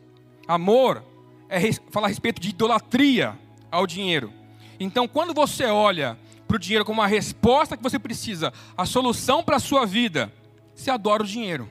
[0.48, 1.04] Amor
[1.50, 1.60] é,
[1.92, 3.38] fala a respeito de idolatria
[3.70, 4.32] ao dinheiro.
[4.80, 6.18] Então, quando você olha
[6.48, 10.32] para o dinheiro como a resposta que você precisa, a solução para a sua vida,
[10.74, 11.68] você adora o dinheiro.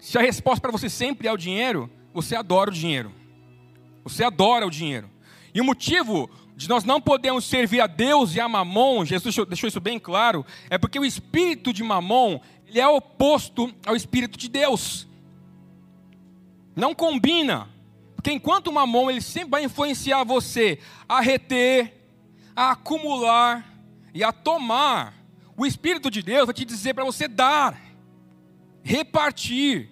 [0.00, 3.12] Se a resposta para você sempre é o dinheiro, você adora o dinheiro.
[4.02, 5.08] Você adora o dinheiro.
[5.54, 9.68] E o motivo de nós não podemos servir a Deus e a Mamon, Jesus deixou
[9.68, 14.48] isso bem claro, é porque o espírito de Mamon, ele é oposto ao espírito de
[14.48, 15.06] Deus.
[16.74, 17.68] Não combina.
[18.14, 21.94] Porque enquanto o Mamon, ele sempre vai influenciar você a reter,
[22.56, 23.64] a acumular
[24.14, 25.14] e a tomar,
[25.56, 27.78] o espírito de Deus vai te dizer para você dar,
[28.82, 29.90] repartir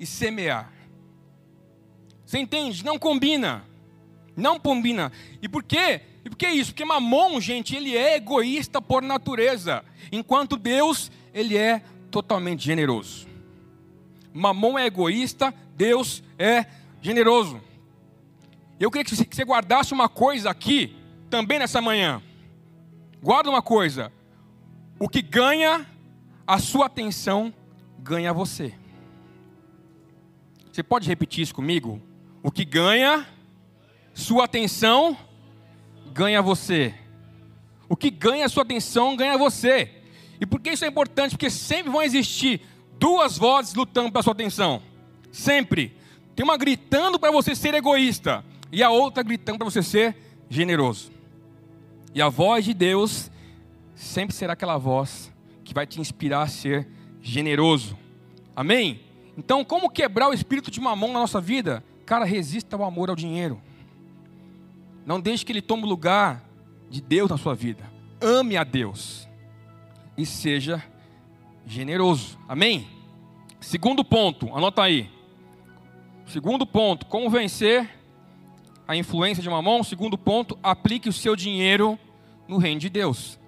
[0.00, 0.72] e semear.
[2.24, 2.82] Você entende?
[2.82, 3.62] Não combina.
[4.36, 5.10] Não combina.
[5.40, 6.02] E por quê?
[6.24, 6.72] E por que isso?
[6.72, 13.26] Porque Mamon, gente, ele é egoísta por natureza, enquanto Deus, ele é totalmente generoso.
[14.32, 16.66] Mamon é egoísta, Deus é
[17.00, 17.60] generoso.
[18.78, 20.94] Eu queria que você guardasse uma coisa aqui,
[21.30, 22.22] também nessa manhã.
[23.22, 24.12] Guarda uma coisa:
[24.98, 25.86] o que ganha
[26.46, 27.52] a sua atenção,
[27.98, 28.74] ganha você.
[30.70, 32.02] Você pode repetir isso comigo?
[32.42, 33.26] O que ganha
[34.16, 35.14] sua atenção
[36.10, 36.94] ganha você.
[37.86, 39.90] O que ganha sua atenção ganha você.
[40.40, 41.32] E por que isso é importante?
[41.32, 42.62] Porque sempre vão existir
[42.98, 44.82] duas vozes lutando pela sua atenção.
[45.30, 45.94] Sempre.
[46.34, 48.42] Tem uma gritando para você ser egoísta
[48.72, 50.16] e a outra gritando para você ser
[50.48, 51.12] generoso.
[52.14, 53.30] E a voz de Deus
[53.94, 55.30] sempre será aquela voz
[55.62, 56.88] que vai te inspirar a ser
[57.20, 57.98] generoso.
[58.54, 59.02] Amém?
[59.36, 61.84] Então, como quebrar o espírito de mamão na nossa vida?
[62.06, 63.60] Cara, resista ao amor ao dinheiro.
[65.06, 66.42] Não deixe que ele tome o lugar
[66.90, 67.88] de Deus na sua vida.
[68.20, 69.28] Ame a Deus
[70.18, 70.84] e seja
[71.64, 72.36] generoso.
[72.48, 72.88] Amém?
[73.60, 75.08] Segundo ponto, anota aí.
[76.26, 77.88] Segundo ponto, como vencer
[78.86, 79.84] a influência de mamão?
[79.84, 81.96] Segundo ponto, aplique o seu dinheiro
[82.48, 83.38] no reino de Deus.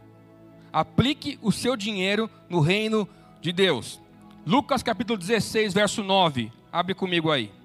[0.72, 3.08] Aplique o seu dinheiro no reino
[3.40, 4.00] de Deus.
[4.46, 6.52] Lucas capítulo 16, verso 9.
[6.70, 7.57] Abre comigo aí.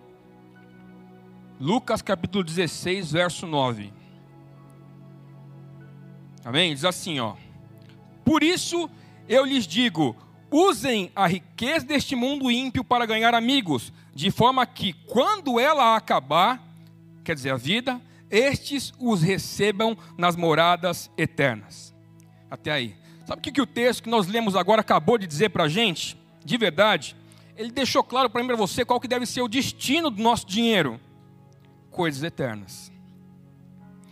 [1.63, 3.93] Lucas capítulo 16, verso 9.
[6.43, 6.73] Amém?
[6.73, 7.35] Diz assim, ó.
[8.25, 8.89] Por isso
[9.29, 10.13] eu lhes digo:
[10.51, 16.61] usem a riqueza deste mundo ímpio para ganhar amigos, de forma que, quando ela acabar,
[17.23, 21.95] quer dizer, a vida, estes os recebam nas moradas eternas.
[22.51, 22.95] Até aí.
[23.25, 25.69] Sabe o que, que o texto que nós lemos agora acabou de dizer para a
[25.69, 26.19] gente?
[26.43, 27.15] De verdade,
[27.55, 30.45] ele deixou claro para mim para você qual que deve ser o destino do nosso
[30.45, 30.99] dinheiro
[31.93, 32.91] coisas eternas.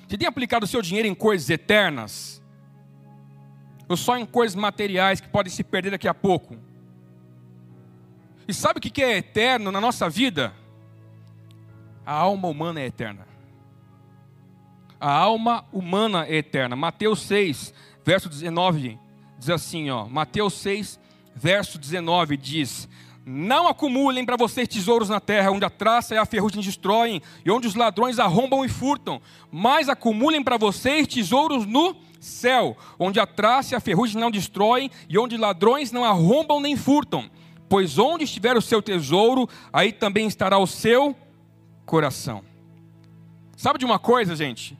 [0.08, 2.42] Você tem aplicado o seu dinheiro em coisas eternas?
[3.90, 6.56] Ou só em coisas materiais que podem se perder daqui a pouco?
[8.48, 10.54] E sabe o que é eterno na nossa vida?
[12.06, 13.28] A alma humana é eterna.
[15.00, 16.76] A alma humana é eterna.
[16.76, 17.74] Mateus 6,
[18.06, 19.00] verso 19,
[19.40, 21.00] diz assim: ó, Mateus 6,
[21.36, 22.88] verso 19 diz:
[23.24, 27.52] Não acumulem para vocês tesouros na terra, onde a traça e a ferrugem destroem, e
[27.52, 29.22] onde os ladrões arrombam e furtam.
[29.52, 34.90] Mas acumulem para vocês tesouros no céu, onde a traça e a ferrugem não destroem,
[35.08, 37.30] e onde ladrões não arrombam nem furtam.
[37.70, 41.16] Pois onde estiver o seu tesouro, aí também estará o seu
[41.86, 42.44] coração.
[43.56, 44.76] Sabe de uma coisa, gente?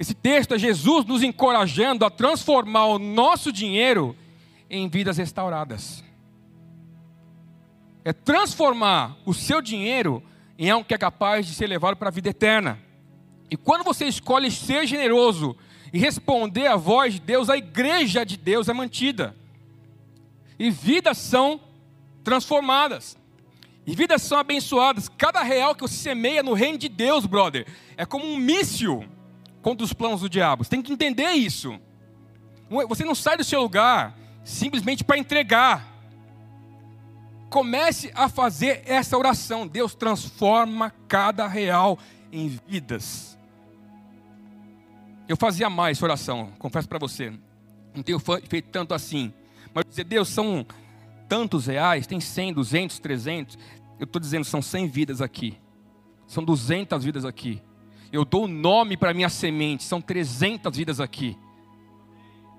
[0.00, 4.16] Esse texto é Jesus nos encorajando a transformar o nosso dinheiro
[4.68, 6.02] em vidas restauradas
[8.04, 10.22] é transformar o seu dinheiro
[10.58, 12.78] em algo que é capaz de ser levado para a vida eterna.
[13.50, 15.56] E quando você escolhe ser generoso
[15.92, 19.34] e responder à voz de Deus, a igreja de Deus é mantida.
[20.58, 21.60] E vidas são
[22.22, 23.16] transformadas.
[23.86, 25.08] E vidas são abençoadas.
[25.08, 29.04] Cada real que você semeia no reino de Deus, brother, é como um míssil
[29.62, 30.64] contra os planos do diabo.
[30.64, 31.78] Você tem que entender isso.
[32.88, 35.93] Você não sai do seu lugar simplesmente para entregar.
[37.54, 39.64] Comece a fazer essa oração.
[39.64, 41.96] Deus transforma cada real
[42.32, 43.38] em vidas.
[45.28, 47.32] Eu fazia mais oração, confesso para você.
[47.94, 49.32] Não tenho feito tanto assim.
[49.72, 50.66] Mas dizer, Deus, são
[51.28, 53.56] tantos reais, tem 100, 200, 300.
[54.00, 55.56] Eu estou dizendo, são 100 vidas aqui.
[56.26, 57.62] São 200 vidas aqui.
[58.10, 61.38] Eu dou o nome para minha semente, são 300 vidas aqui.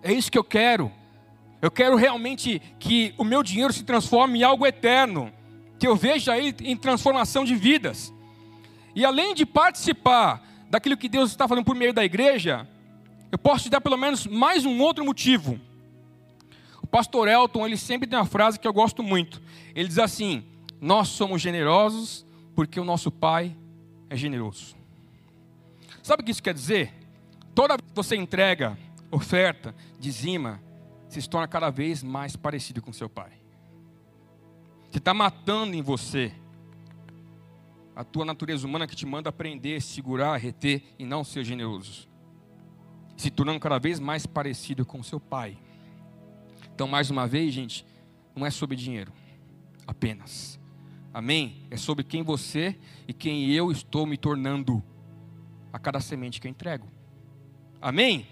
[0.01, 0.89] É isso que eu quero.
[1.61, 5.31] Eu quero realmente que o meu dinheiro se transforme em algo eterno,
[5.79, 8.13] que eu veja ele em transformação de vidas.
[8.95, 12.67] E além de participar daquilo que Deus está falando por meio da igreja,
[13.31, 15.59] eu posso te dar pelo menos mais um outro motivo.
[16.81, 19.41] O pastor Elton, ele sempre tem uma frase que eu gosto muito.
[19.73, 20.45] Ele diz assim:
[20.79, 22.25] Nós somos generosos
[22.55, 23.55] porque o nosso Pai
[24.09, 24.75] é generoso.
[26.01, 26.93] Sabe o que isso quer dizer?
[27.53, 28.77] Toda vez que você entrega,
[29.11, 30.61] oferta, dizima,
[31.09, 33.31] se torna cada vez mais parecido com seu pai.
[34.89, 36.31] Você está matando em você
[37.95, 42.07] a tua natureza humana que te manda aprender, segurar, reter e não ser generoso.
[43.17, 45.57] Se tornando cada vez mais parecido com seu pai.
[46.73, 47.85] Então, mais uma vez, gente,
[48.35, 49.11] não é sobre dinheiro
[49.87, 50.59] apenas.
[51.13, 51.65] Amém?
[51.69, 52.77] É sobre quem você
[53.07, 54.83] e quem eu estou me tornando
[55.71, 56.87] a cada semente que eu entrego.
[57.81, 58.27] Amém?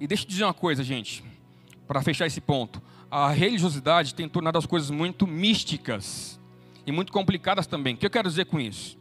[0.00, 1.31] E deixa eu dizer uma coisa, gente
[1.86, 6.40] para fechar esse ponto, a religiosidade tem tornado as coisas muito místicas
[6.86, 7.94] e muito complicadas também.
[7.94, 8.98] O que eu quero dizer com isso?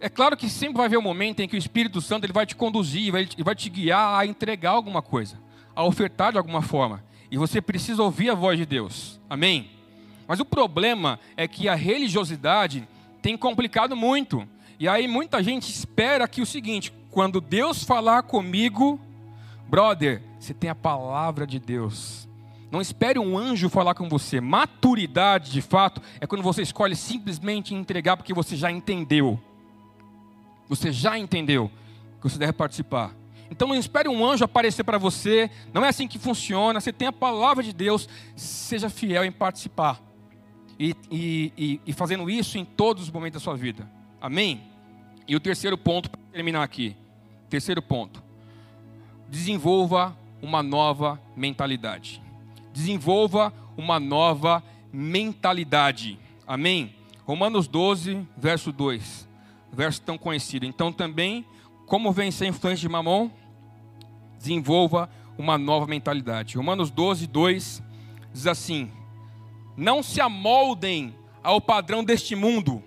[0.00, 2.46] É claro que sempre vai haver um momento em que o Espírito Santo ele vai
[2.46, 5.38] te conduzir, ele vai te guiar a entregar alguma coisa,
[5.76, 7.04] a ofertar de alguma forma.
[7.30, 9.20] E você precisa ouvir a voz de Deus.
[9.28, 9.70] Amém?
[10.26, 12.88] Mas o problema é que a religiosidade
[13.20, 14.48] tem complicado muito.
[14.78, 18.98] E aí muita gente espera que o seguinte: quando Deus falar comigo,
[19.68, 22.26] brother, você tem a palavra de Deus.
[22.70, 24.40] Não espere um anjo falar com você.
[24.40, 29.38] Maturidade, de fato, é quando você escolhe simplesmente entregar porque você já entendeu.
[30.66, 31.70] Você já entendeu
[32.16, 33.14] que você deve participar.
[33.50, 35.50] Então não espere um anjo aparecer para você.
[35.74, 36.80] Não é assim que funciona.
[36.80, 38.08] Você tem a palavra de Deus.
[38.34, 40.00] Seja fiel em participar.
[40.78, 43.90] E, e, e, e fazendo isso em todos os momentos da sua vida.
[44.18, 44.62] Amém?
[45.28, 46.96] E o terceiro ponto, para terminar aqui.
[47.50, 48.22] Terceiro ponto.
[49.28, 52.22] Desenvolva uma nova mentalidade.
[52.72, 54.62] Desenvolva uma nova
[54.92, 56.18] mentalidade.
[56.46, 56.94] Amém?
[57.24, 59.28] Romanos 12, verso 2.
[59.72, 60.66] Verso tão conhecido.
[60.66, 61.44] Então também,
[61.86, 63.30] como vencer a influência de Mamon?
[64.38, 66.56] Desenvolva uma nova mentalidade.
[66.56, 67.82] Romanos 12, 2
[68.32, 68.90] diz assim:
[69.76, 72.82] Não se amoldem ao padrão deste mundo,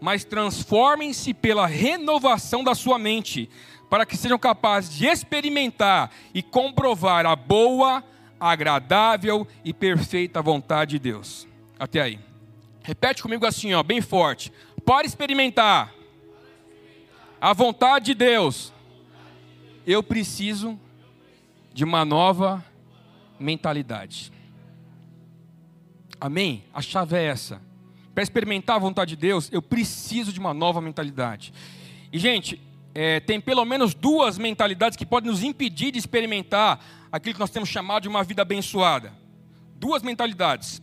[0.00, 3.48] mas transformem-se pela renovação da sua mente
[3.88, 8.02] para que sejam capazes de experimentar e comprovar a boa,
[8.38, 11.46] agradável e perfeita vontade de Deus.
[11.78, 12.18] Até aí.
[12.82, 14.52] Repete comigo assim, ó, bem forte.
[14.84, 15.92] Para experimentar
[17.40, 18.72] a vontade de Deus,
[19.86, 20.78] eu preciso
[21.72, 22.64] de uma nova
[23.38, 24.32] mentalidade.
[26.20, 26.64] Amém?
[26.72, 27.60] A chave é essa.
[28.16, 31.52] Para experimentar a vontade de Deus, eu preciso de uma nova mentalidade.
[32.10, 32.58] E, gente,
[32.94, 37.50] é, tem pelo menos duas mentalidades que podem nos impedir de experimentar aquilo que nós
[37.50, 39.12] temos chamado de uma vida abençoada.
[39.74, 40.80] Duas mentalidades.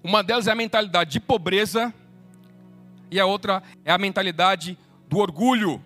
[0.00, 1.92] Uma delas é a mentalidade de pobreza
[3.10, 5.82] e a outra é a mentalidade do orgulho.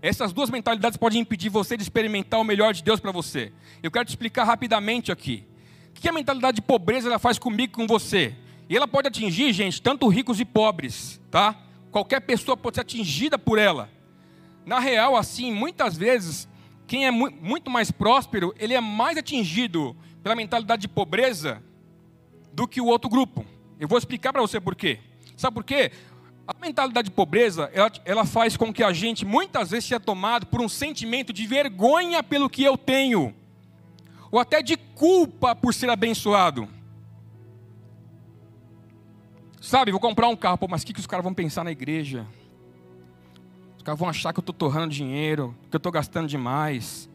[0.00, 3.52] Essas duas mentalidades podem impedir você de experimentar o melhor de Deus para você.
[3.82, 5.44] Eu quero te explicar rapidamente aqui.
[5.88, 8.36] O que a mentalidade de pobreza ela faz comigo e com você?
[8.68, 11.56] E ela pode atingir, gente, tanto ricos e pobres, tá?
[11.90, 13.90] Qualquer pessoa pode ser atingida por ela.
[14.66, 16.46] Na real, assim, muitas vezes,
[16.86, 21.62] quem é mu muito mais próspero, ele é mais atingido pela mentalidade de pobreza
[22.52, 23.44] do que o outro grupo.
[23.80, 24.98] Eu vou explicar para você por quê.
[25.36, 25.92] Sabe por quê?
[26.46, 30.46] A mentalidade de pobreza, ela, ela faz com que a gente muitas vezes seja tomado
[30.46, 33.34] por um sentimento de vergonha pelo que eu tenho,
[34.30, 36.68] ou até de culpa por ser abençoado.
[39.68, 41.70] Sabe, vou comprar um carro, pô, mas o que, que os caras vão pensar na
[41.70, 42.26] igreja?
[43.76, 47.06] Os caras vão achar que eu estou torrando dinheiro, que eu estou gastando demais.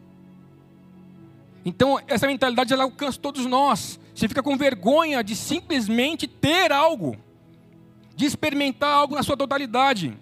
[1.65, 3.99] Então, essa mentalidade ela alcança todos nós.
[4.13, 7.17] Você fica com vergonha de simplesmente ter algo,
[8.15, 10.15] de experimentar algo na sua totalidade,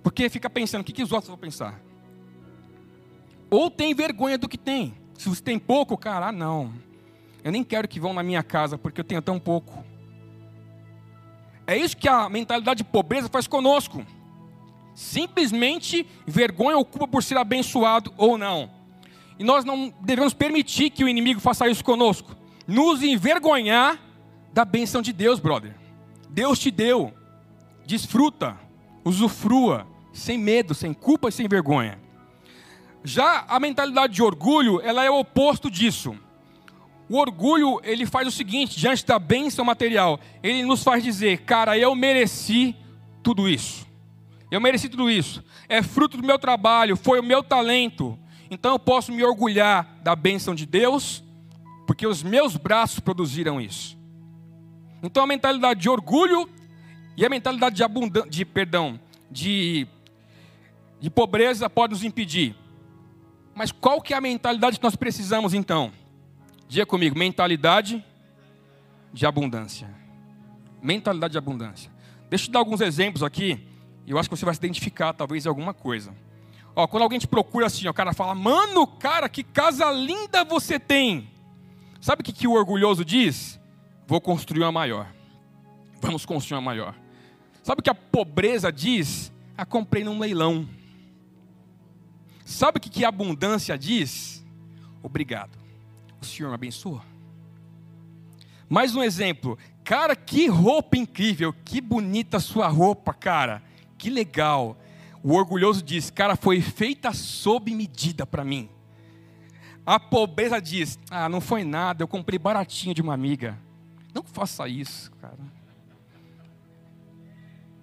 [0.00, 1.80] porque fica pensando: o que, que os outros vão pensar?
[3.50, 4.94] Ou tem vergonha do que tem.
[5.18, 6.72] Se você tem pouco, cara, ah, não.
[7.42, 9.84] Eu nem quero que vão na minha casa porque eu tenho tão pouco.
[11.66, 14.04] É isso que a mentalidade de pobreza faz conosco.
[14.94, 18.70] Simplesmente vergonha ou culpa por ser abençoado ou não.
[19.38, 22.36] E nós não devemos permitir que o inimigo faça isso conosco.
[22.66, 23.98] Nos envergonhar
[24.52, 25.74] da bênção de Deus, brother.
[26.30, 27.12] Deus te deu.
[27.84, 28.56] Desfruta,
[29.04, 31.98] usufrua, sem medo, sem culpa e sem vergonha.
[33.02, 36.16] Já a mentalidade de orgulho, ela é o oposto disso.
[37.08, 41.76] O orgulho, ele faz o seguinte, diante da bênção material, ele nos faz dizer, cara,
[41.76, 42.74] eu mereci
[43.22, 43.86] tudo isso.
[44.50, 45.44] Eu mereci tudo isso.
[45.68, 48.18] É fruto do meu trabalho, foi o meu talento.
[48.50, 51.22] Então eu posso me orgulhar da bênção de Deus,
[51.86, 53.98] porque os meus braços produziram isso.
[55.02, 56.48] Então a mentalidade de orgulho
[57.16, 58.98] e a mentalidade de abundância, de perdão,
[59.30, 59.86] de,
[61.00, 62.54] de pobreza pode nos impedir.
[63.54, 65.92] Mas qual que é a mentalidade que nós precisamos então?
[66.68, 68.04] Diga comigo, mentalidade
[69.12, 69.88] de abundância.
[70.82, 71.90] Mentalidade de abundância.
[72.28, 73.66] Deixa eu dar alguns exemplos aqui,
[74.06, 76.14] e eu acho que você vai se identificar talvez em alguma coisa.
[76.76, 80.44] Ó, quando alguém te procura assim, ó, o cara fala, mano, cara, que casa linda
[80.44, 81.30] você tem.
[82.00, 83.60] Sabe o que, que o orgulhoso diz?
[84.06, 85.06] Vou construir uma maior.
[86.02, 86.94] Vamos construir uma maior.
[87.62, 89.32] Sabe o que a pobreza diz?
[89.56, 90.68] Ah, comprei num leilão.
[92.44, 94.44] Sabe o que, que a abundância diz?
[95.02, 95.63] Obrigado.
[96.24, 97.02] O Senhor me abençoa.
[98.68, 99.58] Mais um exemplo.
[99.84, 101.54] Cara, que roupa incrível.
[101.64, 103.62] Que bonita sua roupa, cara.
[103.98, 104.76] Que legal.
[105.22, 108.70] O orgulhoso diz: Cara, foi feita sob medida para mim.
[109.84, 113.58] A pobreza diz: Ah, não foi nada, eu comprei baratinho de uma amiga.
[114.14, 115.38] Não faça isso, cara.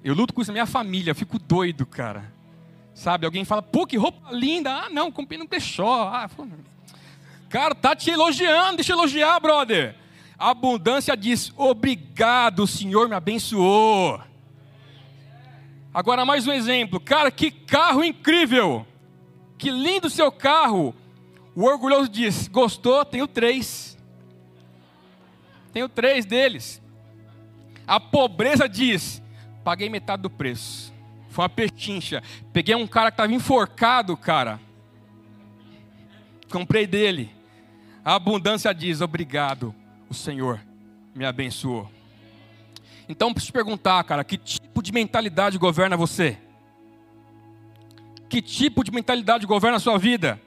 [0.04, 2.34] Eu luto com isso na minha família, eu fico doido, cara.
[2.94, 4.72] Sabe, alguém fala, pô, que roupa linda.
[4.72, 6.10] Ah, não, comprei no brechó.
[6.10, 6.28] Ah,
[7.52, 9.96] cara, tá te elogiando, deixa eu elogiar, brother.
[10.40, 14.20] A abundância diz, obrigado, o Senhor me abençoou.
[15.94, 17.00] Agora mais um exemplo.
[17.00, 18.88] Cara, que carro incrível!
[19.58, 20.96] Que lindo seu carro!
[21.54, 23.04] O orgulhoso diz: Gostou?
[23.04, 23.98] Tenho três.
[25.74, 26.82] Tenho três deles.
[27.86, 29.22] A pobreza diz:
[29.64, 30.94] Paguei metade do preço.
[31.30, 32.24] Foi uma pechincha.
[32.54, 34.60] Peguei um cara que estava enforcado, cara.
[36.50, 37.41] Comprei dele.
[38.04, 39.74] A abundância diz: Obrigado,
[40.10, 40.60] o Senhor
[41.14, 41.90] me abençoou.
[43.08, 46.38] Então, preciso perguntar, cara, que tipo de mentalidade governa você?
[48.30, 50.42] Que tipo de mentalidade governa a sua vida?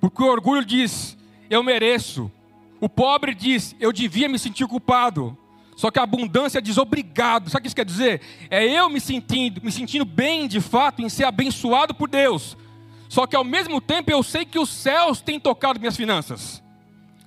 [0.00, 1.16] Porque o orgulho diz,
[1.50, 2.32] eu mereço.
[2.80, 5.36] O pobre diz, eu devia me sentir culpado.
[5.76, 7.50] Só que a abundância diz obrigado.
[7.50, 8.22] Sabe o que isso quer dizer?
[8.48, 12.56] É eu me sentindo, me sentindo bem de fato em ser abençoado por Deus.
[13.08, 16.62] Só que ao mesmo tempo eu sei que os céus têm tocado minhas finanças.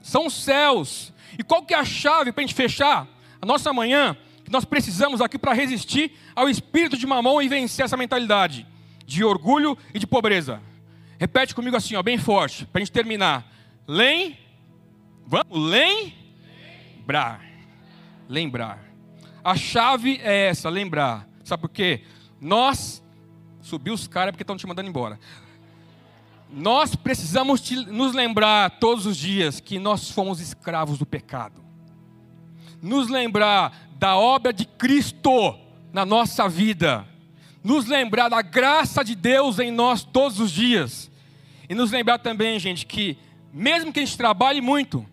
[0.03, 1.11] São os céus.
[1.39, 3.07] E qual que é a chave para a gente fechar
[3.41, 4.15] a nossa manhã?
[4.43, 8.67] que nós precisamos aqui para resistir ao espírito de mamão e vencer essa mentalidade
[9.05, 10.61] de orgulho e de pobreza.
[11.17, 13.49] Repete comigo assim, ó, bem forte, para a gente terminar.
[13.87, 14.37] Lem,
[15.25, 17.41] vamos, lembrar.
[18.27, 18.83] Lembrar.
[19.43, 21.27] A chave é essa, lembrar.
[21.43, 22.03] Sabe por quê?
[22.39, 23.03] Nós,
[23.61, 25.19] subiu os caras porque estão te mandando embora.
[26.55, 31.63] Nós precisamos te, nos lembrar todos os dias que nós fomos escravos do pecado.
[32.79, 35.57] Nos lembrar da obra de Cristo
[35.91, 37.07] na nossa vida,
[37.63, 41.09] nos lembrar da graça de Deus em nós todos os dias,
[41.67, 43.17] e nos lembrar também, gente, que
[43.51, 45.05] mesmo que a gente trabalhe muito,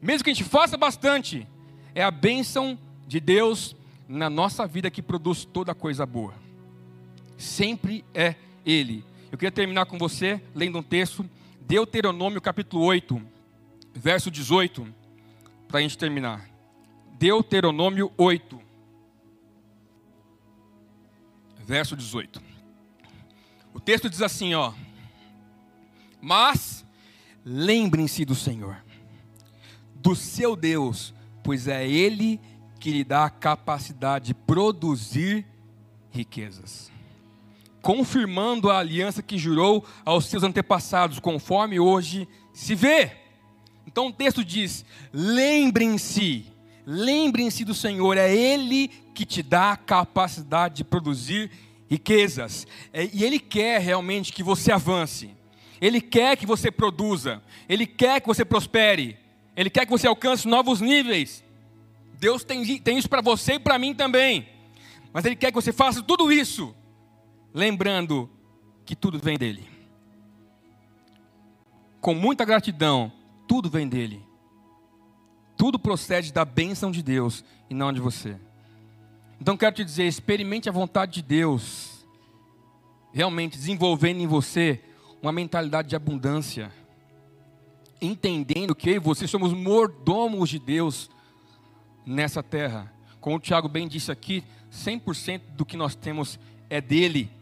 [0.00, 1.46] mesmo que a gente faça bastante,
[1.94, 3.76] é a bênção de Deus
[4.08, 6.34] na nossa vida que produz toda coisa boa.
[7.36, 8.34] Sempre é
[8.64, 9.04] Ele.
[9.30, 11.28] Eu queria terminar com você lendo um texto,
[11.60, 13.20] Deuteronômio capítulo 8,
[13.94, 14.86] verso 18,
[15.66, 16.48] para a gente terminar.
[17.18, 18.58] Deuteronômio 8,
[21.58, 22.42] verso 18.
[23.74, 24.72] O texto diz assim, ó:
[26.22, 26.86] Mas
[27.44, 28.82] lembrem-se do Senhor,
[29.94, 31.12] do seu Deus,
[31.44, 32.40] pois é ele
[32.80, 35.44] que lhe dá a capacidade de produzir
[36.10, 36.90] riquezas,
[37.88, 43.12] confirmando a aliança que jurou aos seus antepassados, conforme hoje se vê.
[43.86, 46.44] Então o texto diz: lembrem-se,
[46.84, 51.50] lembrem-se do Senhor, é Ele que te dá a capacidade de produzir
[51.88, 55.30] riquezas, é, e Ele quer realmente que você avance,
[55.80, 59.16] Ele quer que você produza, Ele quer que você prospere,
[59.56, 61.42] Ele quer que você alcance novos níveis.
[62.20, 64.46] Deus tem, tem isso para você e para mim também.
[65.10, 66.74] Mas Ele quer que você faça tudo isso,
[67.58, 68.30] lembrando
[68.84, 69.68] que tudo vem dEle.
[72.00, 73.12] Com muita gratidão,
[73.48, 74.24] tudo vem dEle.
[75.56, 78.36] Tudo procede da bênção de Deus e não de você.
[79.40, 82.06] Então quero te dizer, experimente a vontade de Deus,
[83.12, 84.80] realmente desenvolvendo em você
[85.20, 86.72] uma mentalidade de abundância,
[88.00, 91.10] entendendo que eu e você somos mordomos de Deus
[92.06, 92.92] nessa terra.
[93.20, 96.38] Como o Tiago bem disse aqui, 100% do que nós temos
[96.70, 97.37] é dele.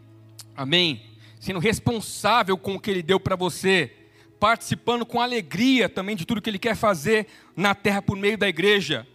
[0.57, 1.03] Amém?
[1.39, 3.93] Sendo responsável com o que ele deu para você,
[4.41, 8.49] participando com alegria também de tudo que ele quer fazer na terra por meio da
[8.49, 9.07] igreja,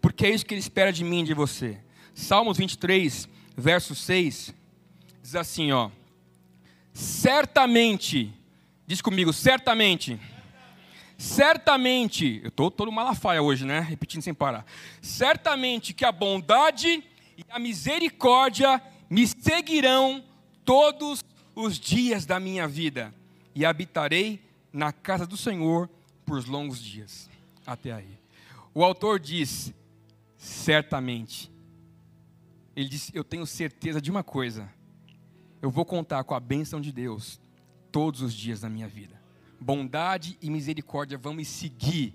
[0.00, 1.78] porque é isso que ele espera de mim e de você.
[2.14, 4.54] Salmos 23, verso 6,
[5.22, 5.90] diz assim, ó:
[6.92, 8.32] Certamente,
[8.86, 10.18] diz comigo, certamente
[11.18, 13.80] Certamente, eu estou todo malafaia hoje, né?
[13.80, 14.66] Repetindo sem parar.
[15.00, 17.02] Certamente que a bondade
[17.38, 20.22] e a misericórdia me seguirão
[20.66, 23.14] todos os dias da minha vida,
[23.54, 25.88] e habitarei na casa do Senhor
[26.26, 27.30] por longos dias.
[27.66, 28.18] Até aí.
[28.74, 29.72] O autor diz:
[30.36, 31.50] certamente.
[32.76, 34.70] Ele diz: Eu tenho certeza de uma coisa.
[35.62, 37.40] Eu vou contar com a bênção de Deus
[37.90, 39.16] todos os dias da minha vida
[39.60, 42.14] bondade e misericórdia vão me seguir,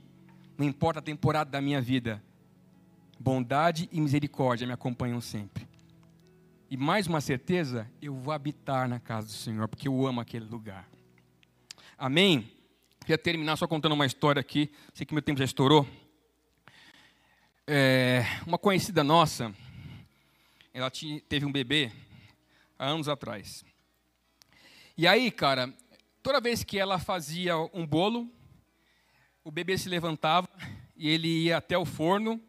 [0.58, 2.24] não importa a temporada da minha vida.
[3.20, 5.68] Bondade e misericórdia me acompanham sempre.
[6.72, 10.46] E mais uma certeza, eu vou habitar na casa do Senhor, porque eu amo aquele
[10.46, 10.90] lugar.
[11.98, 12.50] Amém?
[13.02, 15.88] Queria terminar só contando uma história aqui, sei que meu tempo já estourou.
[17.68, 19.54] É, uma conhecida nossa,
[20.74, 21.92] ela tinha, teve um bebê
[22.80, 23.64] há anos atrás.
[24.98, 25.72] E aí, cara,
[26.24, 28.30] Toda vez que ela fazia um bolo,
[29.44, 30.48] o bebê se levantava
[30.96, 32.40] e ele ia até o forno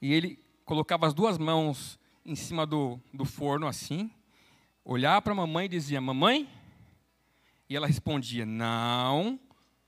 [0.00, 1.97] e ele colocava as duas mãos
[2.28, 4.10] em cima do, do forno assim,
[4.84, 6.46] olhava para a mamãe e dizia: Mamãe?
[7.68, 9.40] E ela respondia: Não,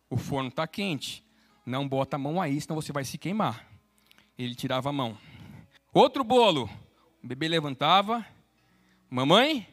[0.08, 1.22] o forno está quente.
[1.66, 3.68] Não bota a mão aí, senão você vai se queimar.
[4.38, 5.16] Ele tirava a mão.
[5.92, 6.68] Outro bolo.
[7.22, 8.26] O bebê levantava.
[9.10, 9.68] Mamãe?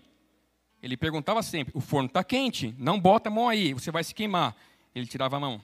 [0.84, 4.14] Ele perguntava sempre: o forno está quente, não bota a mão aí, você vai se
[4.14, 4.56] queimar.
[4.94, 5.62] Ele tirava a mão.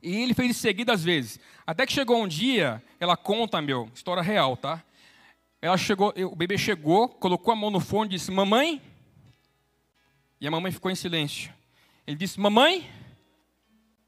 [0.00, 1.40] E ele fez isso seguidas vezes.
[1.66, 4.84] Até que chegou um dia, ela conta, meu, história real, tá?
[5.64, 8.82] Ela chegou, o bebê chegou, colocou a mão no forno e disse: Mamãe.
[10.38, 11.50] E a mamãe ficou em silêncio.
[12.06, 12.86] Ele disse: Mamãe.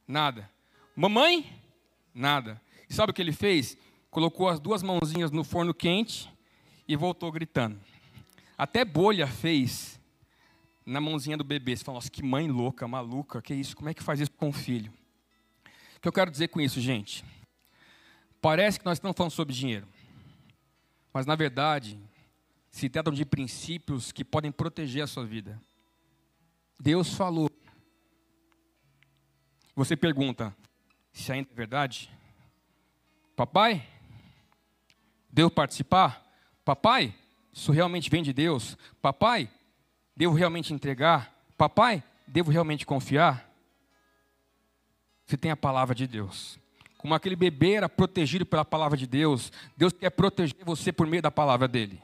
[0.07, 0.51] Nada.
[0.95, 1.51] Mamãe.
[2.13, 2.61] Nada.
[2.91, 3.75] E sabe o que ele fez?
[4.11, 6.31] Colocou as duas mãozinhas no forno quente
[6.87, 7.81] e voltou gritando.
[8.59, 9.99] Até bolha fez
[10.85, 11.75] na mãozinha do bebê.
[11.75, 13.75] Você fala, nossa, que mãe louca, maluca, que isso?
[13.75, 14.93] Como é que faz isso com o filho?
[15.97, 17.25] O que eu quero dizer com isso, gente?
[18.43, 19.89] Parece que nós estamos falando sobre dinheiro.
[21.17, 21.99] Mas, na verdade,
[22.71, 25.59] se tratam de princípios que podem proteger a sua vida.
[26.79, 27.49] Deus falou.
[29.75, 30.55] Você pergunta,
[31.15, 32.13] se ainda é verdade?
[33.35, 33.89] Papai?
[35.31, 36.23] Devo participar?
[36.63, 37.15] Papai?
[37.51, 38.77] Isso realmente vem de Deus?
[39.01, 39.51] Papai?
[40.15, 41.35] Devo realmente entregar?
[41.57, 43.51] Papai, devo realmente confiar?
[45.25, 46.61] Você tem a palavra de Deus.
[47.07, 51.23] Como aquele bebê era protegido pela palavra de Deus, Deus quer proteger você por meio
[51.23, 52.03] da palavra dele.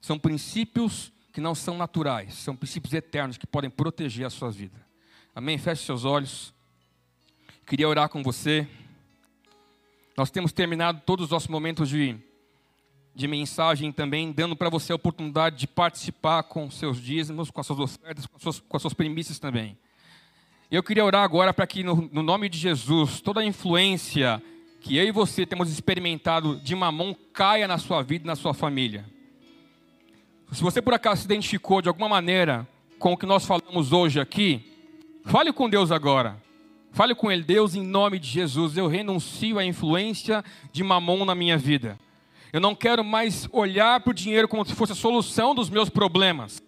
[0.00, 4.80] São princípios que não são naturais, são princípios eternos que podem proteger a sua vida.
[5.34, 5.58] Amém?
[5.58, 6.54] Feche seus olhos.
[7.66, 8.66] Queria orar com você.
[10.16, 12.18] Nós temos terminado todos os nossos momentos de
[13.14, 17.66] de mensagem também, dando para você a oportunidade de participar com seus dízimos, com as
[17.66, 19.76] suas ofertas, com as suas, com as suas primícias também.
[20.70, 24.40] Eu queria orar agora para que, no, no, nome de Jesus, toda a influência
[24.80, 28.54] que eu e você temos experimentado de mamão caia na sua vida e na sua
[28.54, 29.04] família.
[30.52, 32.68] Se você por acaso se identificou de alguma maneira
[33.00, 34.64] com o que nós falamos hoje aqui,
[35.24, 36.40] fale com Deus agora.
[36.92, 41.34] Fale com Ele, Deus, em nome de Jesus, eu renuncio à influência de mamão na
[41.34, 41.98] minha vida.
[42.52, 45.88] Eu não quero mais olhar para o dinheiro como se fosse a solução dos meus
[45.88, 46.62] problemas.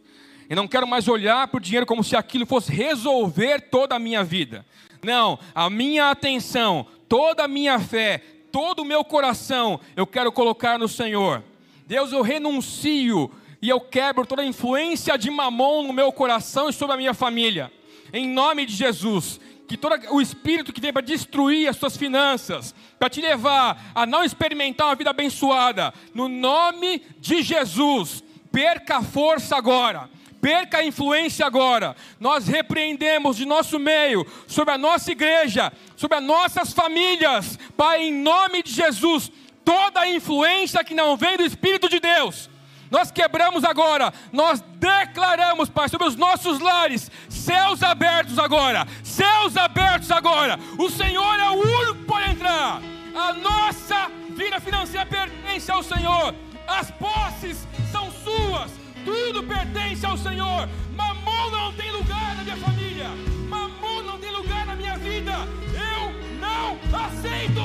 [0.49, 3.99] Eu não quero mais olhar para o dinheiro como se aquilo fosse resolver toda a
[3.99, 4.65] minha vida.
[5.03, 8.23] Não, a minha atenção, toda a minha fé,
[8.53, 11.43] todo o meu coração eu quero colocar no Senhor.
[11.87, 13.31] Deus, eu renuncio
[13.61, 17.15] e eu quebro toda a influência de mamon no meu coração e sobre a minha
[17.15, 17.73] família.
[18.13, 22.75] Em nome de Jesus, que todo o espírito que vem para destruir as suas finanças,
[22.99, 28.23] para te levar a não experimentar uma vida abençoada, no nome de Jesus,
[28.53, 30.11] perca a força agora
[30.43, 31.95] perca a influência agora.
[32.19, 38.13] Nós repreendemos de nosso meio, sobre a nossa igreja, sobre as nossas famílias, Pai, em
[38.13, 39.31] nome de Jesus,
[39.65, 42.51] toda a influência que não vem do Espírito de Deus.
[42.91, 50.11] Nós quebramos agora, nós declaramos, Pai, sobre os nossos lares, céus abertos agora, céus abertos
[50.11, 50.59] agora.
[50.77, 52.83] O Senhor é o único pode entrar.
[53.15, 56.35] A nossa vida financeira pertence ao Senhor.
[56.67, 60.69] As posses são suas tudo pertence ao Senhor.
[60.97, 63.09] Mamon não tem lugar na minha família.
[63.49, 65.33] Mamon não tem lugar na minha vida.
[65.75, 67.61] Eu não aceito.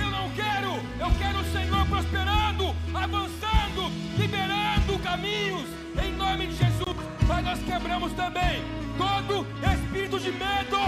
[0.00, 0.72] Eu não quero.
[1.00, 5.68] Eu quero o Senhor prosperando, avançando, liberando caminhos.
[6.02, 6.96] Em nome de Jesus.
[7.26, 8.62] Mas nós quebramos também
[8.96, 10.78] todo espírito de medo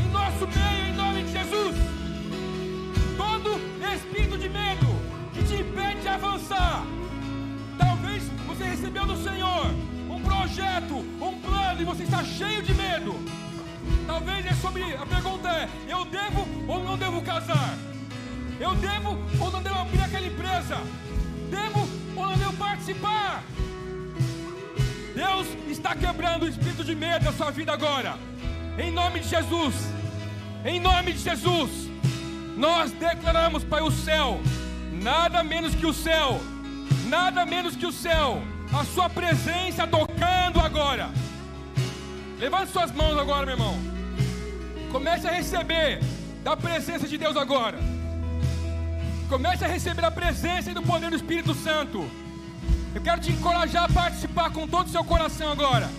[0.00, 1.07] em nosso meio, em nome
[8.88, 9.66] recebeu do Senhor
[10.08, 13.14] um projeto, um plano e você está cheio de medo.
[14.06, 14.82] Talvez é sobre.
[14.94, 17.76] A pergunta é: eu devo ou não devo casar?
[18.58, 20.78] Eu devo ou não devo abrir aquela empresa?
[21.50, 21.86] Devo
[22.16, 23.42] ou não devo participar?
[25.14, 28.16] Deus está quebrando o espírito de medo da sua vida agora.
[28.78, 29.74] Em nome de Jesus.
[30.64, 31.90] Em nome de Jesus.
[32.56, 34.40] Nós declaramos, Pai, o céu.
[34.90, 36.40] Nada menos que o céu
[37.08, 41.10] nada menos que o céu, a sua presença tocando agora.
[42.38, 43.78] Levante suas mãos agora, meu irmão.
[44.92, 46.00] Comece a receber
[46.42, 47.78] da presença de Deus agora.
[49.28, 52.08] Comece a receber a presença e do poder do Espírito Santo.
[52.94, 55.90] Eu quero te encorajar a participar com todo o seu coração agora.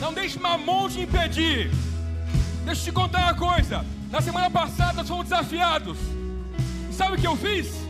[0.00, 1.70] Não deixe mamão te impedir.
[2.64, 3.84] Deixa eu te contar uma coisa.
[4.10, 5.98] Na semana passada nós fomos desafiados.
[6.90, 7.86] E sabe o que eu fiz?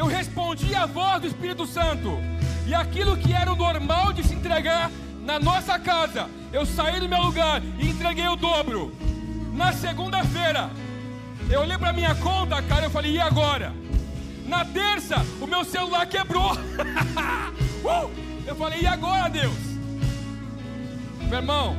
[0.00, 2.18] eu respondi à voz do Espírito Santo.
[2.70, 4.92] E aquilo que era o normal de se entregar
[5.24, 8.94] na nossa casa, eu saí do meu lugar e entreguei o dobro.
[9.52, 10.70] Na segunda-feira,
[11.50, 13.74] eu olhei para minha conta, cara, eu falei, e agora?
[14.46, 16.52] Na terça, o meu celular quebrou.
[17.82, 18.08] uh!
[18.46, 19.58] Eu falei, e agora, Deus?
[21.22, 21.76] Meu irmão,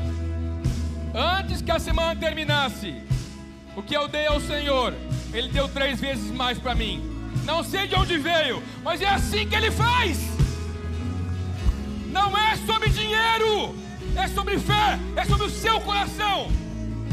[1.15, 3.01] antes que a semana terminasse,
[3.77, 4.93] o que eu dei ao Senhor,
[5.31, 7.01] Ele deu três vezes mais para mim.
[7.45, 10.40] Não sei de onde veio, mas é assim que ele faz.
[12.12, 13.74] Não é sobre dinheiro,
[14.16, 16.51] é sobre fé, é sobre o seu coração,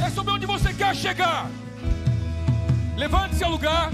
[0.04, 1.48] é sobre onde você quer chegar.
[2.96, 3.92] Levante seu lugar,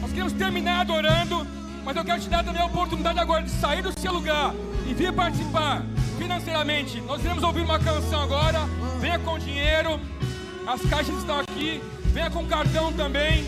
[0.00, 1.44] nós queremos terminar adorando,
[1.84, 4.54] mas eu quero te dar também a oportunidade agora de sair do seu lugar
[4.86, 5.82] e vir participar
[6.16, 7.00] financeiramente.
[7.00, 8.60] Nós iremos ouvir uma canção agora.
[9.00, 10.00] Venha com dinheiro,
[10.66, 11.82] as caixas estão aqui.
[12.12, 13.44] Venha com cartão também.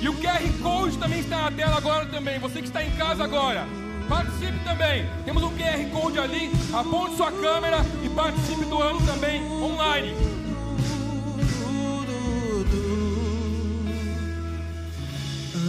[0.00, 2.38] E o QR Code também está na tela agora também.
[2.38, 3.66] Você que está em casa agora,
[4.08, 5.06] participe também.
[5.24, 6.50] Temos um QR Code ali.
[6.72, 10.14] Aponte sua câmera e participe do ano também online.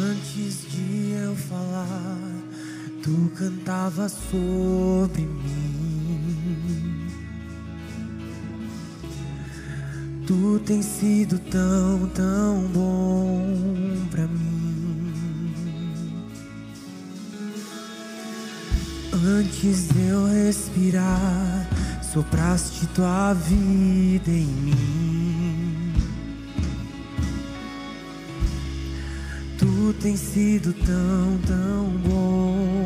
[0.01, 2.17] Antes de eu falar,
[3.03, 5.69] tu cantava sobre mim.
[10.25, 14.58] Tu tens sido tão, tão bom pra mim.
[19.11, 21.67] Antes de eu respirar,
[22.01, 25.93] sopraste tua vida em mim.
[29.57, 32.78] Tu tens sido tão, tão bom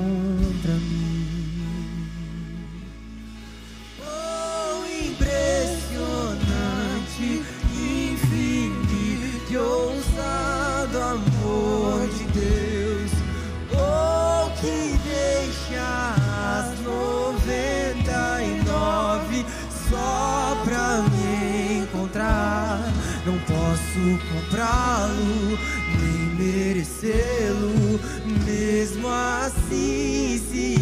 [23.47, 25.57] posso comprá-lo,
[25.99, 27.99] nem merecê-lo,
[28.45, 30.75] mesmo assim se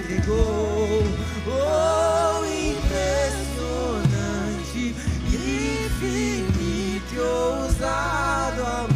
[0.00, 1.02] entregou.
[1.46, 3.64] Oh, impressionante,
[5.26, 8.93] infinito, ousado amor.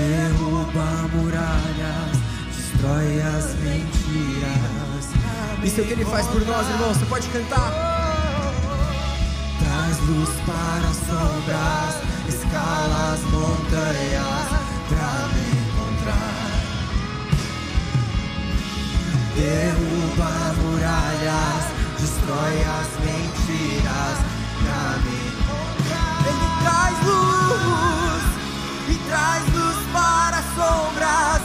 [0.00, 2.16] Derruba muralhas,
[2.56, 5.04] destrói as mentiras.
[5.62, 6.96] Isso é o que ele faz por nós, irmãos.
[6.96, 7.70] Você pode cantar.
[9.62, 11.94] Traz luz para as sombras,
[12.28, 14.48] escala as montanhas
[14.88, 16.48] pra me encontrar.
[19.36, 20.32] Derruba
[20.62, 21.64] muralhas,
[21.98, 24.16] destrói as mentiras
[24.62, 26.14] pra me encontrar.
[26.26, 28.24] Ele traz luz
[28.88, 29.69] e traz luz
[30.60, 31.39] sombras,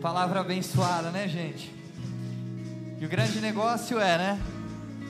[0.00, 1.70] Palavra abençoada, né, gente?
[2.98, 4.40] E o grande negócio é, né?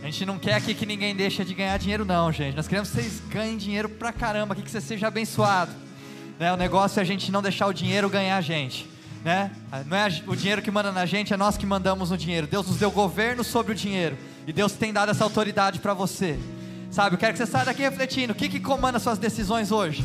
[0.03, 2.57] A gente não quer aqui que ninguém deixe de ganhar dinheiro, não, gente.
[2.57, 5.70] Nós queremos que vocês ganhem dinheiro pra caramba, aqui que você seja abençoado.
[6.41, 6.53] Né?
[6.53, 8.91] O negócio é a gente não deixar o dinheiro ganhar a gente.
[9.24, 9.53] Né?
[9.86, 12.49] Não é o dinheiro que manda na gente, é nós que mandamos no dinheiro.
[12.49, 14.18] Deus nos deu governo sobre o dinheiro.
[14.45, 16.36] E Deus tem dado essa autoridade para você.
[16.91, 20.03] Sabe, eu quero que você saia daqui refletindo: o que, que comanda suas decisões hoje?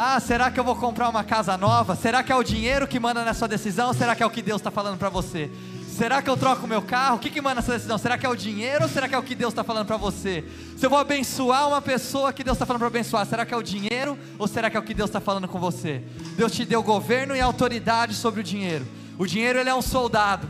[0.00, 1.96] Ah, será que eu vou comprar uma casa nova?
[1.96, 3.88] Será que é o dinheiro que manda na sua decisão?
[3.88, 5.50] Ou será que é o que Deus está falando para você?
[5.88, 7.16] Será que eu troco meu carro?
[7.16, 7.98] O que, que manda nessa decisão?
[7.98, 9.96] Será que é o dinheiro ou será que é o que Deus está falando para
[9.96, 10.44] você?
[10.76, 13.56] Se eu vou abençoar uma pessoa que Deus está falando para abençoar, será que é
[13.56, 16.00] o dinheiro ou será que é o que Deus está falando com você?
[16.36, 18.86] Deus te deu governo e autoridade sobre o dinheiro.
[19.18, 20.48] O dinheiro ele é um soldado,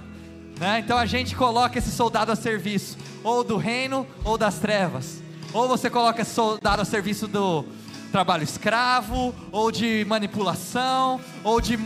[0.61, 0.81] né?
[0.81, 5.23] Então a gente coloca esse soldado a serviço ou do reino ou das trevas.
[5.55, 7.65] Ou você coloca esse soldado a serviço do
[8.11, 11.79] trabalho escravo, ou de manipulação, ou de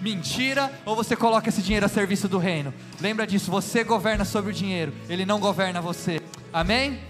[0.00, 2.72] mentira, ou você coloca esse dinheiro a serviço do reino.
[3.00, 6.20] Lembra disso, você governa sobre o dinheiro, ele não governa você.
[6.52, 7.00] Amém?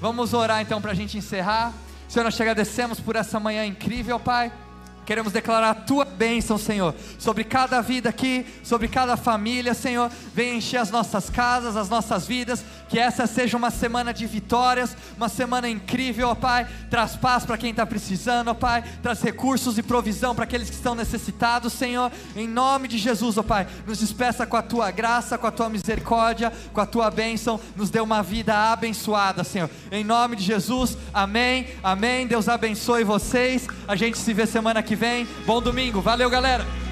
[0.00, 1.72] Vamos orar então para a gente encerrar.
[2.08, 4.52] Senhor, nós te agradecemos por essa manhã incrível, Pai.
[5.06, 10.10] Queremos declarar a tua bênção, Senhor, sobre cada vida aqui, sobre cada família, Senhor.
[10.34, 12.64] Venha encher as nossas casas, as nossas vidas.
[12.88, 16.66] Que essa seja uma semana de vitórias, uma semana incrível, ó Pai.
[16.88, 18.84] Traz paz para quem está precisando, ó Pai.
[19.02, 22.12] Traz recursos e provisão para aqueles que estão necessitados, Senhor.
[22.36, 23.66] Em nome de Jesus, ó Pai.
[23.86, 27.60] Nos despeça com a tua graça, com a tua misericórdia, com a tua bênção.
[27.74, 29.68] Nos dê uma vida abençoada, Senhor.
[29.90, 32.26] Em nome de Jesus, amém, amém.
[32.26, 33.66] Deus abençoe vocês.
[33.88, 35.26] A gente se vê semana que vem.
[35.44, 36.00] Bom domingo.
[36.00, 36.85] Valeu, galera.